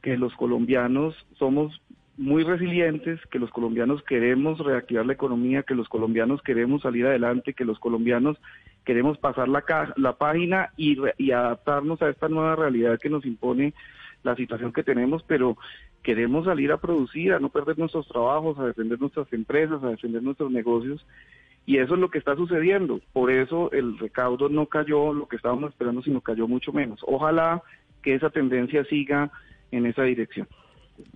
que 0.03 0.17
los 0.17 0.35
colombianos 0.35 1.15
somos 1.39 1.81
muy 2.17 2.43
resilientes, 2.43 3.21
que 3.31 3.39
los 3.39 3.51
colombianos 3.51 4.03
queremos 4.03 4.59
reactivar 4.59 5.07
la 5.07 5.13
economía, 5.13 5.63
que 5.63 5.77
los 5.77 5.89
colombianos 5.89 6.43
queremos 6.43 6.83
salir 6.83 7.07
adelante, 7.07 7.53
que 7.55 7.65
los 7.65 7.79
colombianos 7.79 8.37
queremos 8.85 9.19
pasar 9.19 9.49
la, 9.49 9.63
la 9.97 10.15
página 10.15 10.71
y, 10.77 10.97
re- 10.97 11.15
y 11.17 11.31
adaptarnos 11.31 12.03
a 12.03 12.09
esta 12.09 12.29
nueva 12.29 12.57
realidad 12.57 12.99
que 12.99 13.09
nos 13.09 13.25
impone 13.25 13.73
la 14.25 14.35
situación 14.35 14.73
que 14.73 14.83
tenemos, 14.83 15.23
pero 15.23 15.57
queremos 16.03 16.47
salir 16.47 16.73
a 16.73 16.79
producir, 16.79 17.33
a 17.33 17.39
no 17.39 17.51
perder 17.51 17.79
nuestros 17.79 18.09
trabajos, 18.09 18.59
a 18.59 18.67
defender 18.67 19.01
nuestras 19.01 19.33
empresas, 19.33 19.83
a 19.85 19.91
defender 19.91 20.23
nuestros 20.23 20.51
negocios. 20.51 21.07
Y 21.69 21.77
eso 21.77 21.97
es 21.97 22.01
lo 22.01 22.09
que 22.11 22.17
está 22.17 22.35
sucediendo. 22.35 22.99
Por 23.13 23.31
eso 23.31 23.71
el 23.73 23.99
recaudo 23.99 24.49
no 24.49 24.65
cayó 24.65 25.13
lo 25.13 25.29
que 25.29 25.37
estábamos 25.37 25.71
esperando, 25.71 26.01
sino 26.01 26.23
cayó 26.23 26.49
mucho 26.49 26.73
menos. 26.73 26.99
Ojalá 27.07 27.63
que 28.03 28.15
esa 28.15 28.31
tendencia 28.31 28.87
siga 28.87 29.31
en 29.71 29.85
esa 29.85 30.05
dirección. 30.05 30.49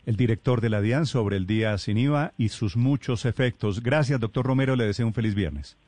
El 0.05 0.17
director 0.17 0.61
de 0.61 0.69
la 0.69 0.83
DIAN 0.83 1.07
sobre 1.07 1.39
el 1.39 1.47
día 1.47 1.79
sin 1.79 1.97
IVA 1.97 2.35
y 2.37 2.51
sus 2.51 2.77
muchos 2.77 3.25
efectos. 3.25 3.83
Gracias, 3.83 4.21
doctor 4.21 4.45
Romero. 4.45 4.77
Le 4.77 4.85
deseo 4.85 5.07
un 5.07 5.15
feliz 5.15 5.35
viernes. 5.35 5.79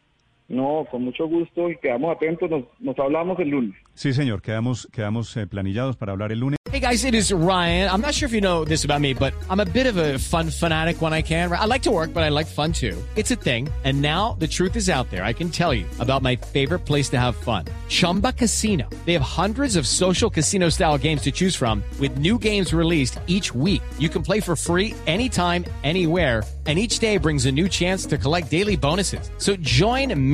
No, 0.48 0.86
con 0.90 1.02
mucho 1.04 1.26
gusto 1.26 1.70
y 1.70 1.76
quedamos 1.78 2.14
atentos. 2.14 2.50
Nos, 2.50 2.64
nos 2.80 2.98
hablamos 2.98 3.38
el 3.40 3.48
lunes. 3.48 3.74
Sí, 3.94 4.12
señor. 4.12 4.42
Quedamos, 4.42 4.88
quedamos 4.92 5.34
eh, 5.36 5.46
planillados 5.46 5.96
para 5.96 6.12
hablar 6.12 6.32
el 6.32 6.40
lunes. 6.40 6.58
Hey 6.70 6.80
guys, 6.80 7.04
it 7.04 7.14
is 7.14 7.32
Ryan. 7.32 7.88
I'm 7.88 8.00
not 8.00 8.14
sure 8.14 8.26
if 8.26 8.32
you 8.32 8.40
know 8.40 8.64
this 8.64 8.84
about 8.84 9.00
me, 9.00 9.14
but 9.14 9.32
I'm 9.48 9.60
a 9.60 9.64
bit 9.64 9.86
of 9.86 9.96
a 9.96 10.18
fun 10.18 10.50
fanatic 10.50 11.00
when 11.00 11.12
I 11.12 11.22
can. 11.22 11.52
I 11.52 11.66
like 11.66 11.82
to 11.82 11.92
work, 11.92 12.12
but 12.12 12.24
I 12.24 12.30
like 12.30 12.48
fun 12.48 12.72
too. 12.72 13.00
It's 13.14 13.30
a 13.30 13.36
thing. 13.36 13.68
And 13.84 14.02
now 14.02 14.36
the 14.40 14.48
truth 14.48 14.74
is 14.74 14.88
out 14.90 15.08
there. 15.10 15.22
I 15.22 15.32
can 15.32 15.50
tell 15.50 15.72
you 15.72 15.86
about 16.00 16.22
my 16.22 16.34
favorite 16.34 16.80
place 16.80 17.08
to 17.10 17.20
have 17.20 17.36
fun. 17.36 17.66
Chumba 17.88 18.32
Casino. 18.32 18.90
They 19.04 19.12
have 19.12 19.22
hundreds 19.22 19.76
of 19.76 19.86
social 19.86 20.28
casino 20.28 20.68
style 20.68 20.98
games 20.98 21.22
to 21.22 21.30
choose 21.30 21.54
from 21.54 21.84
with 22.00 22.18
new 22.18 22.38
games 22.38 22.74
released 22.74 23.20
each 23.28 23.54
week. 23.54 23.82
You 24.00 24.08
can 24.08 24.22
play 24.22 24.40
for 24.40 24.56
free 24.56 24.94
anytime, 25.06 25.64
anywhere. 25.84 26.42
And 26.66 26.78
each 26.78 26.98
day 26.98 27.18
brings 27.18 27.44
a 27.44 27.52
new 27.52 27.68
chance 27.68 28.06
to 28.06 28.16
collect 28.16 28.50
daily 28.50 28.74
bonuses. 28.74 29.30
So 29.36 29.54
join 29.54 30.18
me 30.18 30.33